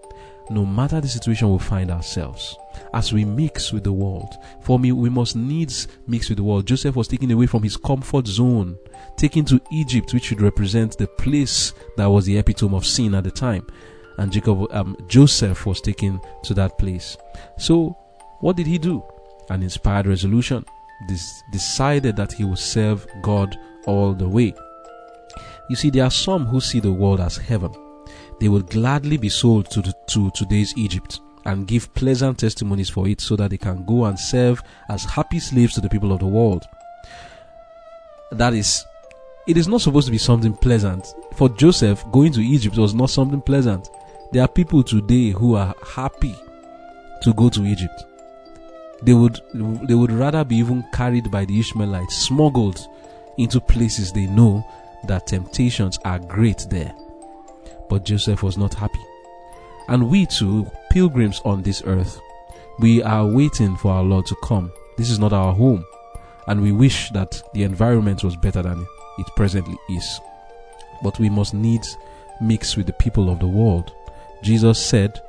No 0.50 0.66
matter 0.66 1.00
the 1.00 1.06
situation 1.06 1.52
we 1.52 1.60
find 1.60 1.92
ourselves, 1.92 2.56
as 2.92 3.12
we 3.12 3.24
mix 3.24 3.72
with 3.72 3.84
the 3.84 3.92
world, 3.92 4.34
for 4.62 4.80
me, 4.80 4.90
we 4.90 5.08
must 5.08 5.36
needs 5.36 5.86
mix 6.08 6.28
with 6.28 6.38
the 6.38 6.44
world. 6.44 6.66
Joseph 6.66 6.96
was 6.96 7.06
taken 7.06 7.30
away 7.30 7.46
from 7.46 7.62
his 7.62 7.76
comfort 7.76 8.26
zone, 8.26 8.76
taken 9.16 9.44
to 9.44 9.60
Egypt, 9.70 10.12
which 10.12 10.24
should 10.24 10.40
represent 10.40 10.98
the 10.98 11.06
place 11.06 11.72
that 11.96 12.06
was 12.06 12.26
the 12.26 12.36
epitome 12.36 12.76
of 12.76 12.84
sin 12.84 13.14
at 13.14 13.22
the 13.22 13.30
time 13.30 13.64
and 14.20 14.30
Jacob, 14.30 14.70
um, 14.72 14.96
Joseph 15.08 15.64
was 15.64 15.80
taken 15.80 16.20
to 16.44 16.52
that 16.52 16.76
place. 16.76 17.16
So, 17.56 17.96
what 18.40 18.54
did 18.54 18.66
he 18.66 18.76
do? 18.76 19.02
An 19.48 19.62
inspired 19.62 20.06
resolution. 20.06 20.64
Decided 21.50 22.16
that 22.16 22.32
he 22.32 22.44
would 22.44 22.58
serve 22.58 23.06
God 23.22 23.56
all 23.86 24.12
the 24.12 24.28
way. 24.28 24.54
You 25.68 25.76
see, 25.76 25.90
there 25.90 26.04
are 26.04 26.10
some 26.10 26.46
who 26.46 26.60
see 26.60 26.80
the 26.80 26.92
world 26.92 27.20
as 27.20 27.36
heaven. 27.36 27.72
They 28.40 28.48
would 28.48 28.70
gladly 28.70 29.16
be 29.16 29.28
sold 29.28 29.70
to, 29.70 29.82
the, 29.82 29.94
to 30.08 30.30
today's 30.34 30.74
Egypt 30.76 31.20
and 31.44 31.66
give 31.66 31.92
pleasant 31.94 32.38
testimonies 32.38 32.90
for 32.90 33.08
it 33.08 33.20
so 33.20 33.36
that 33.36 33.50
they 33.50 33.56
can 33.56 33.84
go 33.84 34.04
and 34.04 34.18
serve 34.18 34.62
as 34.88 35.04
happy 35.04 35.38
slaves 35.38 35.74
to 35.74 35.80
the 35.80 35.88
people 35.88 36.12
of 36.12 36.20
the 36.20 36.26
world. 36.26 36.64
That 38.32 38.54
is, 38.54 38.84
it 39.46 39.56
is 39.56 39.68
not 39.68 39.80
supposed 39.80 40.06
to 40.06 40.12
be 40.12 40.18
something 40.18 40.54
pleasant. 40.54 41.14
For 41.34 41.48
Joseph, 41.48 42.04
going 42.12 42.32
to 42.32 42.40
Egypt 42.40 42.76
was 42.76 42.94
not 42.94 43.10
something 43.10 43.40
pleasant. 43.40 43.88
There 44.32 44.42
are 44.42 44.48
people 44.48 44.82
today 44.82 45.30
who 45.30 45.54
are 45.54 45.74
happy 45.94 46.34
to 47.22 47.32
go 47.34 47.48
to 47.48 47.64
Egypt. 47.64 48.04
They 49.02 49.14
would 49.14 49.40
they 49.54 49.94
would 49.94 50.12
rather 50.12 50.44
be 50.44 50.56
even 50.56 50.84
carried 50.92 51.30
by 51.30 51.44
the 51.44 51.58
Ishmaelites, 51.58 52.16
smuggled 52.16 52.86
into 53.38 53.60
places 53.60 54.12
they 54.12 54.26
know 54.26 54.66
that 55.04 55.26
temptations 55.26 55.98
are 56.04 56.18
great 56.18 56.66
there. 56.70 56.94
But 57.88 58.04
Joseph 58.04 58.42
was 58.42 58.58
not 58.58 58.74
happy. 58.74 59.00
And 59.88 60.10
we 60.10 60.26
too, 60.26 60.70
pilgrims 60.90 61.40
on 61.44 61.62
this 61.62 61.82
earth, 61.86 62.20
we 62.78 63.02
are 63.02 63.26
waiting 63.26 63.76
for 63.76 63.92
our 63.92 64.02
Lord 64.04 64.26
to 64.26 64.36
come. 64.44 64.70
This 64.96 65.10
is 65.10 65.18
not 65.18 65.32
our 65.32 65.52
home. 65.52 65.84
And 66.46 66.62
we 66.62 66.72
wish 66.72 67.10
that 67.10 67.42
the 67.54 67.62
environment 67.62 68.22
was 68.22 68.36
better 68.36 68.62
than 68.62 68.86
it 69.18 69.26
presently 69.36 69.76
is. 69.88 70.20
But 71.02 71.18
we 71.18 71.28
must 71.30 71.54
needs 71.54 71.96
mix 72.40 72.76
with 72.76 72.86
the 72.86 72.92
people 72.94 73.30
of 73.30 73.40
the 73.40 73.46
world 73.46 73.92
Jesus 74.42 74.78
said, 74.78 75.20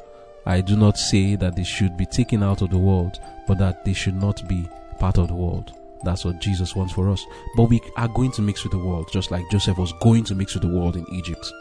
I 0.45 0.61
do 0.61 0.75
not 0.75 0.97
say 0.97 1.35
that 1.35 1.55
they 1.55 1.63
should 1.63 1.97
be 1.97 2.05
taken 2.05 2.41
out 2.43 2.61
of 2.61 2.71
the 2.71 2.77
world, 2.77 3.19
but 3.47 3.57
that 3.59 3.85
they 3.85 3.93
should 3.93 4.15
not 4.15 4.47
be 4.47 4.67
part 4.99 5.17
of 5.17 5.27
the 5.27 5.35
world. 5.35 5.73
That's 6.03 6.25
what 6.25 6.39
Jesus 6.39 6.75
wants 6.75 6.93
for 6.93 7.09
us. 7.09 7.25
But 7.55 7.65
we 7.65 7.79
are 7.95 8.07
going 8.07 8.31
to 8.33 8.41
mix 8.41 8.63
with 8.63 8.71
the 8.71 8.79
world, 8.79 9.11
just 9.11 9.29
like 9.29 9.49
Joseph 9.51 9.77
was 9.77 9.93
going 10.01 10.23
to 10.25 10.35
mix 10.35 10.55
with 10.55 10.63
the 10.63 10.69
world 10.69 10.95
in 10.97 11.05
Egypt. 11.13 11.51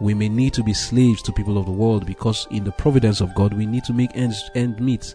We 0.00 0.14
may 0.14 0.28
need 0.28 0.54
to 0.54 0.62
be 0.62 0.72
slaves 0.72 1.22
to 1.22 1.32
people 1.32 1.58
of 1.58 1.66
the 1.66 1.72
world 1.72 2.06
because 2.06 2.46
in 2.50 2.64
the 2.64 2.72
providence 2.72 3.20
of 3.20 3.34
God, 3.34 3.52
we 3.52 3.66
need 3.66 3.84
to 3.84 3.92
make 3.92 4.10
ends 4.14 4.50
end 4.54 4.80
meet. 4.80 5.14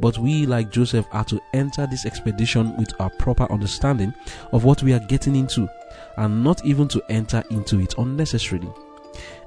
But 0.00 0.18
we, 0.18 0.46
like 0.46 0.70
Joseph, 0.70 1.06
are 1.12 1.24
to 1.24 1.40
enter 1.52 1.86
this 1.86 2.04
expedition 2.06 2.76
with 2.76 2.92
our 2.98 3.10
proper 3.10 3.50
understanding 3.52 4.12
of 4.52 4.64
what 4.64 4.82
we 4.82 4.92
are 4.92 5.00
getting 5.00 5.36
into 5.36 5.68
and 6.16 6.42
not 6.42 6.64
even 6.64 6.88
to 6.88 7.02
enter 7.08 7.44
into 7.50 7.80
it 7.80 7.94
unnecessarily. 7.98 8.72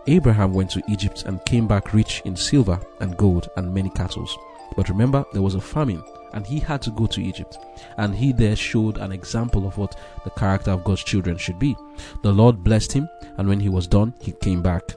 Abraham 0.07 0.53
went 0.53 0.71
to 0.71 0.83
Egypt 0.87 1.23
and 1.25 1.43
came 1.45 1.67
back 1.67 1.93
rich 1.93 2.21
in 2.25 2.35
silver 2.35 2.79
and 2.99 3.17
gold 3.17 3.49
and 3.57 3.73
many 3.73 3.89
cattle. 3.91 4.27
But 4.75 4.89
remember, 4.89 5.25
there 5.33 5.41
was 5.41 5.55
a 5.55 5.61
famine 5.61 6.03
and 6.33 6.45
he 6.45 6.59
had 6.59 6.81
to 6.83 6.91
go 6.91 7.07
to 7.07 7.21
Egypt. 7.21 7.57
And 7.97 8.15
he 8.15 8.31
there 8.31 8.55
showed 8.55 8.97
an 8.97 9.11
example 9.11 9.67
of 9.67 9.77
what 9.77 9.97
the 10.23 10.29
character 10.31 10.71
of 10.71 10.83
God's 10.83 11.03
children 11.03 11.37
should 11.37 11.59
be. 11.59 11.75
The 12.23 12.31
Lord 12.31 12.63
blessed 12.63 12.91
him, 12.91 13.09
and 13.37 13.47
when 13.47 13.59
he 13.59 13.69
was 13.69 13.87
done, 13.87 14.13
he 14.21 14.33
came 14.33 14.61
back. 14.61 14.93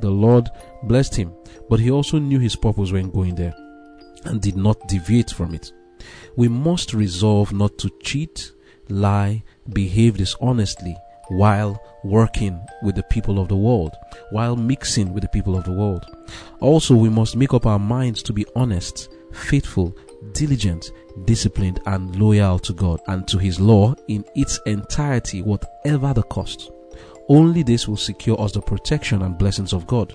The 0.00 0.10
Lord 0.10 0.48
blessed 0.84 1.14
him, 1.14 1.32
but 1.68 1.80
he 1.80 1.90
also 1.90 2.18
knew 2.18 2.38
his 2.38 2.56
purpose 2.56 2.90
when 2.90 3.10
going 3.10 3.34
there 3.34 3.54
and 4.24 4.40
did 4.40 4.56
not 4.56 4.88
deviate 4.88 5.30
from 5.30 5.54
it. 5.54 5.72
We 6.36 6.48
must 6.48 6.94
resolve 6.94 7.52
not 7.52 7.78
to 7.78 7.90
cheat, 8.02 8.52
lie, 8.88 9.44
behave 9.72 10.16
dishonestly, 10.16 10.96
while 11.32 11.82
working 12.04 12.60
with 12.82 12.94
the 12.94 13.02
people 13.04 13.38
of 13.38 13.48
the 13.48 13.56
world, 13.56 13.96
while 14.30 14.56
mixing 14.56 15.12
with 15.12 15.22
the 15.22 15.28
people 15.28 15.56
of 15.56 15.64
the 15.64 15.72
world. 15.72 16.04
Also, 16.60 16.94
we 16.94 17.08
must 17.08 17.36
make 17.36 17.54
up 17.54 17.66
our 17.66 17.78
minds 17.78 18.22
to 18.22 18.32
be 18.32 18.46
honest, 18.56 19.08
faithful, 19.32 19.96
diligent, 20.32 20.90
disciplined, 21.24 21.80
and 21.86 22.16
loyal 22.16 22.58
to 22.58 22.72
God 22.72 23.00
and 23.08 23.26
to 23.28 23.38
His 23.38 23.60
law 23.60 23.94
in 24.08 24.24
its 24.34 24.58
entirety, 24.66 25.42
whatever 25.42 26.12
the 26.12 26.22
cost. 26.24 26.70
Only 27.28 27.62
this 27.62 27.86
will 27.86 27.96
secure 27.96 28.40
us 28.40 28.52
the 28.52 28.60
protection 28.60 29.22
and 29.22 29.38
blessings 29.38 29.72
of 29.72 29.86
God. 29.86 30.14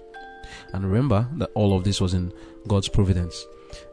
And 0.73 0.85
remember 0.85 1.27
that 1.37 1.49
all 1.55 1.75
of 1.75 1.83
this 1.83 2.01
was 2.01 2.13
in 2.13 2.31
God's 2.67 2.89
providence. 2.89 3.45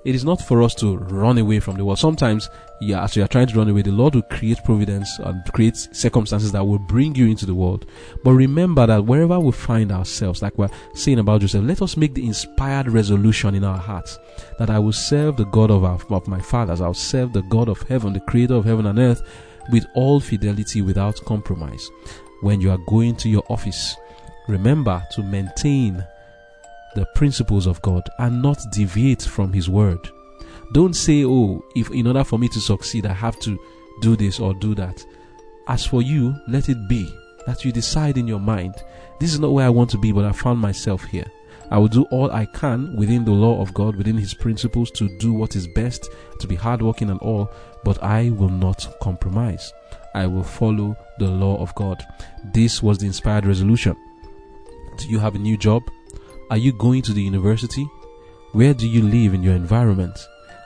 It 0.04 0.14
is 0.14 0.24
not 0.24 0.40
for 0.42 0.62
us 0.62 0.74
to 0.76 0.98
run 0.98 1.38
away 1.38 1.60
from 1.60 1.76
the 1.76 1.84
world. 1.84 1.98
Sometimes, 1.98 2.48
yeah, 2.80 3.02
as 3.02 3.16
you 3.16 3.22
are 3.22 3.28
trying 3.28 3.46
to 3.46 3.56
run 3.56 3.68
away, 3.68 3.82
the 3.82 3.90
Lord 3.90 4.14
will 4.14 4.22
create 4.22 4.62
providence 4.64 5.08
and 5.18 5.42
create 5.52 5.76
circumstances 5.76 6.52
that 6.52 6.64
will 6.64 6.78
bring 6.78 7.14
you 7.14 7.26
into 7.26 7.46
the 7.46 7.54
world. 7.54 7.87
But 8.22 8.32
remember 8.32 8.87
that 8.87 9.06
wherever 9.06 9.40
we 9.40 9.52
find 9.52 9.90
ourselves, 9.90 10.42
like 10.42 10.56
we're 10.58 10.68
saying 10.94 11.18
about 11.18 11.40
Joseph, 11.40 11.64
let 11.64 11.82
us 11.82 11.96
make 11.96 12.14
the 12.14 12.26
inspired 12.26 12.88
resolution 12.88 13.54
in 13.54 13.64
our 13.64 13.78
hearts 13.78 14.18
that 14.58 14.70
I 14.70 14.78
will 14.78 14.92
serve 14.92 15.37
the 15.37 15.46
God 15.46 15.70
of, 15.70 15.84
our, 15.84 15.98
of 16.10 16.28
my 16.28 16.40
fathers. 16.40 16.80
I'll 16.80 16.94
serve 16.94 17.32
the 17.32 17.42
God 17.42 17.68
of 17.68 17.82
heaven, 17.82 18.12
the 18.12 18.20
creator 18.20 18.54
of 18.54 18.64
heaven 18.64 18.87
and 18.87 18.98
earth, 18.98 19.22
with 19.70 19.87
all 19.94 20.20
fidelity 20.20 20.82
without 20.82 21.16
compromise. 21.24 21.88
When 22.42 22.60
you 22.60 22.70
are 22.70 22.78
going 22.88 23.16
to 23.16 23.30
your 23.30 23.44
office, 23.48 23.96
remember 24.48 25.02
to 25.12 25.22
maintain 25.22 26.04
the 26.94 27.07
principles 27.14 27.66
of 27.66 27.80
God 27.83 28.09
and 28.18 28.42
not 28.42 28.59
deviate 28.72 29.22
from 29.22 29.52
His 29.52 29.68
word. 29.68 30.11
Don't 30.72 30.94
say, 30.94 31.24
oh, 31.24 31.64
if 31.76 31.90
in 31.90 32.07
order 32.07 32.24
for 32.24 32.38
me 32.38 32.48
to 32.48 32.61
succeed, 32.61 33.07
I 33.07 33.12
have 33.12 33.38
to 33.40 33.59
do 34.00 34.16
this 34.16 34.40
or 34.40 34.54
do 34.54 34.74
that. 34.74 35.04
As 35.68 35.87
for 35.87 36.02
you, 36.02 36.35
let 36.48 36.68
it 36.68 36.88
be 36.88 37.12
that 37.46 37.64
you 37.64 37.72
decide 37.72 38.18
in 38.18 38.26
your 38.26 38.40
mind, 38.40 38.74
this 39.20 39.33
is 39.33 39.40
not 39.40 39.52
where 39.52 39.66
I 39.66 39.70
want 39.70 39.90
to 39.90 39.98
be, 39.98 40.12
but 40.12 40.24
I 40.24 40.33
found 40.33 40.59
myself 40.59 41.04
here. 41.04 41.26
I 41.70 41.78
will 41.78 41.88
do 41.88 42.04
all 42.11 42.30
I 42.30 42.46
can 42.46 42.94
within 42.96 43.24
the 43.24 43.33
law 43.33 43.61
of 43.61 43.72
God, 43.74 43.96
within 43.96 44.16
His 44.16 44.35
principles, 44.35 44.90
to 44.92 45.09
do 45.18 45.33
what 45.33 45.57
is 45.57 45.66
best, 45.66 46.09
to 46.40 46.46
be 46.46 46.54
hardworking 46.54 47.11
and 47.11 47.20
all, 47.20 47.50
but 47.85 48.02
I 48.02 48.30
will 48.30 48.50
not 48.50 48.96
compromise. 49.00 49.72
I 50.14 50.26
will 50.26 50.44
follow 50.44 50.96
the 51.18 51.28
law 51.28 51.61
of 51.61 51.74
God. 51.74 52.04
This 52.52 52.83
was 52.83 52.98
the 52.98 53.07
inspired 53.07 53.46
resolution. 53.46 53.96
Do 54.98 55.09
you 55.09 55.18
have 55.18 55.35
a 55.35 55.38
new 55.38 55.57
job? 55.57 55.83
Are 56.54 56.66
you 56.66 56.72
going 56.72 57.02
to 57.02 57.12
the 57.12 57.20
university? 57.20 57.84
Where 58.52 58.74
do 58.74 58.86
you 58.88 59.02
live 59.02 59.34
in 59.34 59.42
your 59.42 59.56
environment? 59.56 60.16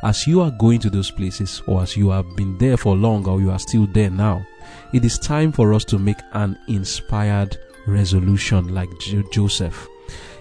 As 0.03 0.27
you 0.27 0.42
are 0.42 0.51
going 0.51 0.81
to 0.81 0.90
those 0.90 1.11
places, 1.11 1.62
or 1.66 1.81
as 1.81 1.96
you 1.96 2.11
have 2.11 2.37
been 2.37 2.59
there 2.59 2.77
for 2.77 2.94
long, 2.94 3.27
or 3.27 3.40
you 3.40 3.51
are 3.51 3.59
still 3.59 3.87
there 3.87 4.11
now, 4.11 4.46
it 4.92 5.03
is 5.03 5.18
time 5.18 5.51
for 5.51 5.72
us 5.72 5.87
to 5.87 5.98
make 5.98 6.18
an 6.35 6.59
inspired 6.68 7.57
resolution 7.87 8.68
like 8.74 8.90
jo- 9.01 9.22
Joseph. 9.33 9.88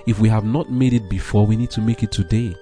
If 0.05 0.19
we 0.19 0.27
have 0.27 0.43
not 0.43 0.69
made 0.69 0.91
it 0.91 1.09
before, 1.09 1.47
we 1.47 1.55
need 1.55 1.71
to 1.71 1.81
make 1.81 2.03
it 2.03 2.11
today. 2.11 2.53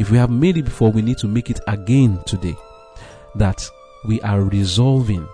If 0.00 0.10
we 0.10 0.18
have 0.18 0.30
made 0.30 0.56
it 0.56 0.64
before, 0.64 0.90
we 0.90 1.02
need 1.02 1.18
to 1.18 1.28
make 1.28 1.48
it 1.48 1.60
again 1.68 2.18
today. 2.26 2.56
That 3.36 3.64
we 4.04 4.20
are 4.22 4.40
resolving, 4.42 5.28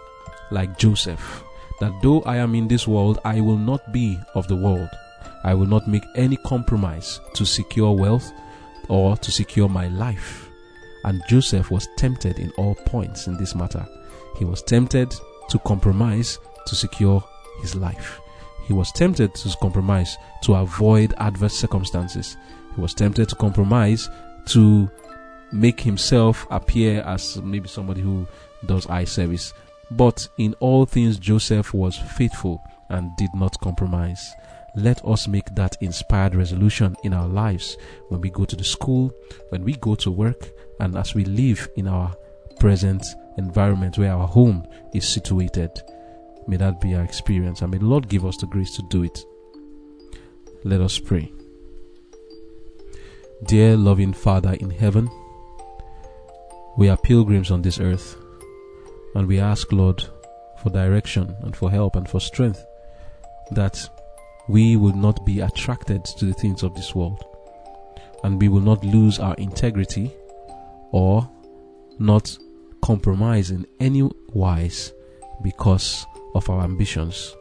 like 0.51 0.76
Joseph, 0.76 1.43
that 1.80 1.93
though 2.03 2.20
I 2.24 2.36
am 2.36 2.55
in 2.55 2.68
this 2.68 2.86
world, 2.86 3.18
I 3.24 3.40
will 3.40 3.57
not 3.57 3.95
be 3.95 4.18
of 4.34 4.47
the 4.47 4.57
world. 4.57 4.90
I 5.45 5.55
will 5.55 5.66
not 5.66 5.88
make 5.88 6.05
any 6.14 6.36
compromise 6.36 7.20
to 7.34 7.45
secure 7.45 7.93
wealth 7.93 8.32
or 8.88 9.16
to 9.16 9.30
secure 9.30 9.68
my 9.68 9.88
life. 9.88 10.49
And 11.05 11.22
Joseph 11.28 11.70
was 11.70 11.88
tempted 11.97 12.38
in 12.38 12.51
all 12.53 12.74
points 12.74 13.26
in 13.26 13.36
this 13.36 13.55
matter. 13.55 13.86
He 14.38 14.45
was 14.45 14.62
tempted 14.62 15.14
to 15.49 15.59
compromise 15.61 16.38
to 16.66 16.74
secure 16.74 17.22
his 17.61 17.74
life. 17.74 18.20
He 18.66 18.72
was 18.72 18.93
tempted 18.93 19.34
to 19.34 19.57
compromise 19.61 20.16
to 20.43 20.55
avoid 20.55 21.14
adverse 21.18 21.55
circumstances. 21.55 22.36
He 22.74 22.80
was 22.80 22.95
tempted 22.95 23.28
to 23.28 23.34
compromise 23.34 24.09
to 24.47 24.88
make 25.53 25.80
himself 25.80 26.47
appear 26.51 27.03
as 27.03 27.36
maybe 27.43 27.68
somebody 27.68 28.01
who 28.01 28.26
does 28.66 28.86
eye 28.86 29.05
service. 29.05 29.53
But 29.90 30.26
in 30.38 30.55
all 30.61 30.86
things, 30.86 31.18
Joseph 31.18 31.74
was 31.74 31.97
faithful 31.97 32.62
and 32.88 33.14
did 33.16 33.30
not 33.34 33.61
compromise. 33.61 34.32
Let 34.75 35.05
us 35.05 35.29
make 35.29 35.55
that 35.55 35.77
inspired 35.81 36.35
resolution 36.35 36.97
in 37.05 37.12
our 37.12 37.29
lives 37.29 37.77
when 38.09 38.20
we 38.20 38.31
go 38.31 38.45
to 38.45 38.57
the 38.57 38.64
school, 38.64 39.12
when 39.51 39.64
we 39.64 39.75
go 39.75 39.95
to 39.97 40.11
work, 40.11 40.51
and 40.81 40.97
as 40.97 41.14
we 41.14 41.25
live 41.25 41.68
in 41.77 41.87
our 41.87 42.14
present 42.59 43.05
environment 43.39 43.99
where 43.99 44.12
our 44.12 44.27
home 44.27 44.66
is 44.95 45.07
situated. 45.07 45.70
May 46.47 46.57
that 46.57 46.81
be 46.81 46.95
our 46.95 47.03
experience, 47.03 47.62
and 47.62 47.70
may 47.70 47.79
the 47.79 47.85
Lord 47.85 48.09
give 48.09 48.25
us 48.25 48.37
the 48.37 48.47
grace 48.47 48.75
to 48.77 48.83
do 48.89 49.05
it. 49.05 49.25
Let 50.64 50.81
us 50.81 50.99
pray. 50.99 51.31
Dear 53.45 53.77
loving 53.77 54.12
Father 54.12 54.55
in 54.55 54.70
heaven, 54.70 55.11
we 56.79 56.89
are 56.89 56.97
pilgrims 56.97 57.51
on 57.51 57.62
this 57.62 57.79
earth, 57.79 58.16
and 59.14 59.27
we 59.27 59.39
ask, 59.39 59.70
Lord, 59.73 60.03
for 60.62 60.70
direction 60.70 61.35
and 61.43 61.55
for 61.55 61.70
help 61.70 61.97
and 61.97 62.09
for 62.09 62.20
strength 62.20 62.64
that 63.51 63.89
we 64.49 64.76
will 64.76 64.95
not 64.95 65.24
be 65.24 65.40
attracted 65.40 66.05
to 66.05 66.24
the 66.24 66.34
things 66.34 66.62
of 66.62 66.74
this 66.74 66.95
world 66.95 67.24
and 68.24 68.40
we 68.40 68.49
will 68.49 68.61
not 68.61 68.84
lose 68.84 69.18
our 69.18 69.34
integrity 69.34 70.11
or 70.90 71.28
not 71.99 72.36
compromise 72.82 73.51
in 73.51 73.66
any 73.80 74.09
wise 74.32 74.93
because 75.43 76.07
of 76.34 76.49
our 76.49 76.62
ambitions. 76.62 77.34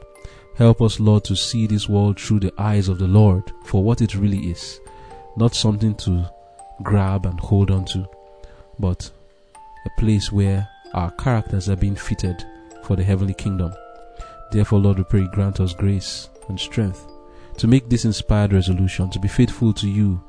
Help 0.55 0.81
us, 0.81 0.99
Lord, 0.99 1.23
to 1.25 1.35
see 1.35 1.65
this 1.65 1.87
world 1.87 2.19
through 2.19 2.41
the 2.41 2.53
eyes 2.57 2.87
of 2.87 2.99
the 2.99 3.07
Lord 3.07 3.51
for 3.65 3.83
what 3.83 4.01
it 4.01 4.15
really 4.15 4.49
is, 4.49 4.79
not 5.37 5.55
something 5.55 5.95
to 5.95 6.29
grab 6.83 7.25
and 7.25 7.39
hold 7.39 7.71
on 7.71 7.85
to, 7.85 8.07
but 8.79 9.09
a 9.85 9.99
place 9.99 10.31
where 10.31 10.67
our 10.93 11.11
characters 11.11 11.69
are 11.69 11.75
being 11.75 11.95
fitted 11.95 12.43
for 12.83 12.95
the 12.95 13.03
heavenly 13.03 13.33
kingdom. 13.33 13.73
Therefore, 14.51 14.79
Lord, 14.79 14.97
we 14.97 15.03
pray, 15.05 15.27
grant 15.31 15.59
us 15.59 15.73
grace 15.73 16.29
and 16.49 16.59
strength 16.59 17.07
to 17.57 17.67
make 17.67 17.89
this 17.89 18.05
inspired 18.05 18.53
resolution 18.53 19.09
to 19.09 19.19
be 19.19 19.27
faithful 19.27 19.73
to 19.73 19.87
you 19.87 20.21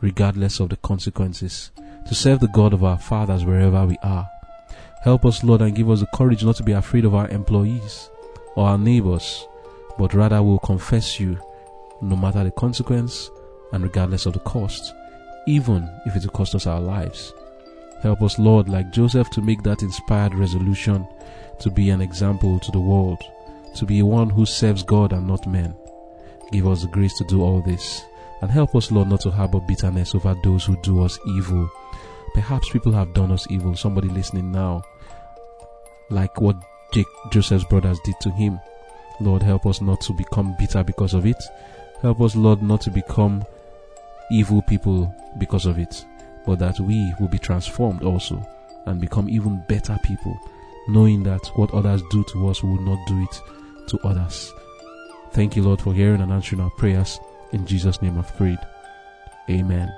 regardless 0.00 0.60
of 0.60 0.70
the 0.70 0.76
consequences, 0.76 1.70
to 2.06 2.14
serve 2.14 2.40
the 2.40 2.48
God 2.48 2.72
of 2.72 2.82
our 2.84 2.98
fathers 2.98 3.44
wherever 3.44 3.84
we 3.86 3.96
are. 4.02 4.26
Help 5.02 5.24
us, 5.24 5.44
Lord, 5.44 5.62
and 5.62 5.74
give 5.74 5.90
us 5.90 6.00
the 6.00 6.06
courage 6.14 6.44
not 6.44 6.56
to 6.56 6.62
be 6.62 6.72
afraid 6.72 7.04
of 7.04 7.14
our 7.14 7.28
employees 7.28 8.10
or 8.54 8.68
our 8.68 8.78
neighbors, 8.78 9.46
but 9.98 10.14
rather 10.14 10.42
will 10.42 10.58
confess 10.58 11.20
you 11.20 11.38
no 12.02 12.16
matter 12.16 12.44
the 12.44 12.50
consequence 12.50 13.30
and 13.72 13.82
regardless 13.82 14.26
of 14.26 14.32
the 14.32 14.40
cost, 14.40 14.94
even 15.46 15.88
if 16.06 16.16
it 16.16 16.22
will 16.22 16.30
cost 16.30 16.54
us 16.54 16.66
our 16.66 16.80
lives. 16.80 17.32
Help 18.02 18.22
us, 18.22 18.38
Lord, 18.38 18.68
like 18.68 18.90
Joseph, 18.92 19.28
to 19.30 19.42
make 19.42 19.62
that 19.62 19.82
inspired 19.82 20.34
resolution 20.34 21.06
to 21.58 21.70
be 21.70 21.90
an 21.90 22.00
example 22.00 22.58
to 22.58 22.70
the 22.72 22.80
world, 22.80 23.22
to 23.74 23.86
be 23.86 24.02
one 24.02 24.30
who 24.30 24.46
serves 24.46 24.82
God 24.82 25.12
and 25.12 25.26
not 25.26 25.46
men. 25.46 25.74
Give 26.52 26.66
us 26.66 26.82
the 26.82 26.88
grace 26.88 27.14
to 27.18 27.24
do 27.24 27.42
all 27.42 27.60
this. 27.62 28.04
And 28.42 28.50
help 28.50 28.74
us, 28.74 28.90
Lord, 28.90 29.08
not 29.08 29.20
to 29.22 29.30
harbor 29.30 29.60
bitterness 29.60 30.14
over 30.14 30.34
those 30.42 30.64
who 30.64 30.76
do 30.82 31.04
us 31.04 31.18
evil. 31.36 31.70
Perhaps 32.34 32.70
people 32.70 32.92
have 32.92 33.12
done 33.12 33.30
us 33.32 33.46
evil. 33.50 33.76
Somebody 33.76 34.08
listening 34.08 34.50
now, 34.50 34.82
like 36.08 36.40
what 36.40 36.56
Jake, 36.92 37.06
Joseph's 37.30 37.64
brothers 37.64 38.00
did 38.04 38.18
to 38.20 38.30
him. 38.30 38.58
Lord, 39.20 39.42
help 39.42 39.66
us 39.66 39.80
not 39.80 40.00
to 40.02 40.12
become 40.14 40.56
bitter 40.58 40.82
because 40.82 41.12
of 41.14 41.26
it. 41.26 41.42
Help 42.00 42.20
us, 42.22 42.34
Lord, 42.34 42.62
not 42.62 42.80
to 42.82 42.90
become 42.90 43.44
evil 44.32 44.62
people 44.62 45.14
because 45.38 45.66
of 45.66 45.78
it, 45.78 46.04
but 46.46 46.58
that 46.58 46.80
we 46.80 47.12
will 47.20 47.28
be 47.28 47.38
transformed 47.38 48.02
also 48.02 48.44
and 48.86 49.00
become 49.00 49.28
even 49.28 49.62
better 49.68 49.98
people, 50.02 50.38
knowing 50.88 51.22
that 51.22 51.46
what 51.56 51.72
others 51.74 52.02
do 52.10 52.24
to 52.32 52.48
us, 52.48 52.62
we 52.62 52.70
will 52.70 52.82
not 52.82 53.06
do 53.06 53.22
it 53.22 53.40
to 53.90 53.98
others. 54.06 54.52
Thank 55.32 55.56
you, 55.56 55.62
Lord, 55.62 55.80
for 55.80 55.92
hearing 55.92 56.20
and 56.20 56.32
answering 56.32 56.60
our 56.60 56.70
prayers. 56.70 57.20
In 57.52 57.66
Jesus' 57.66 58.02
name 58.02 58.18
I've 58.18 58.36
prayed. 58.36 58.58
Amen. 59.48 59.92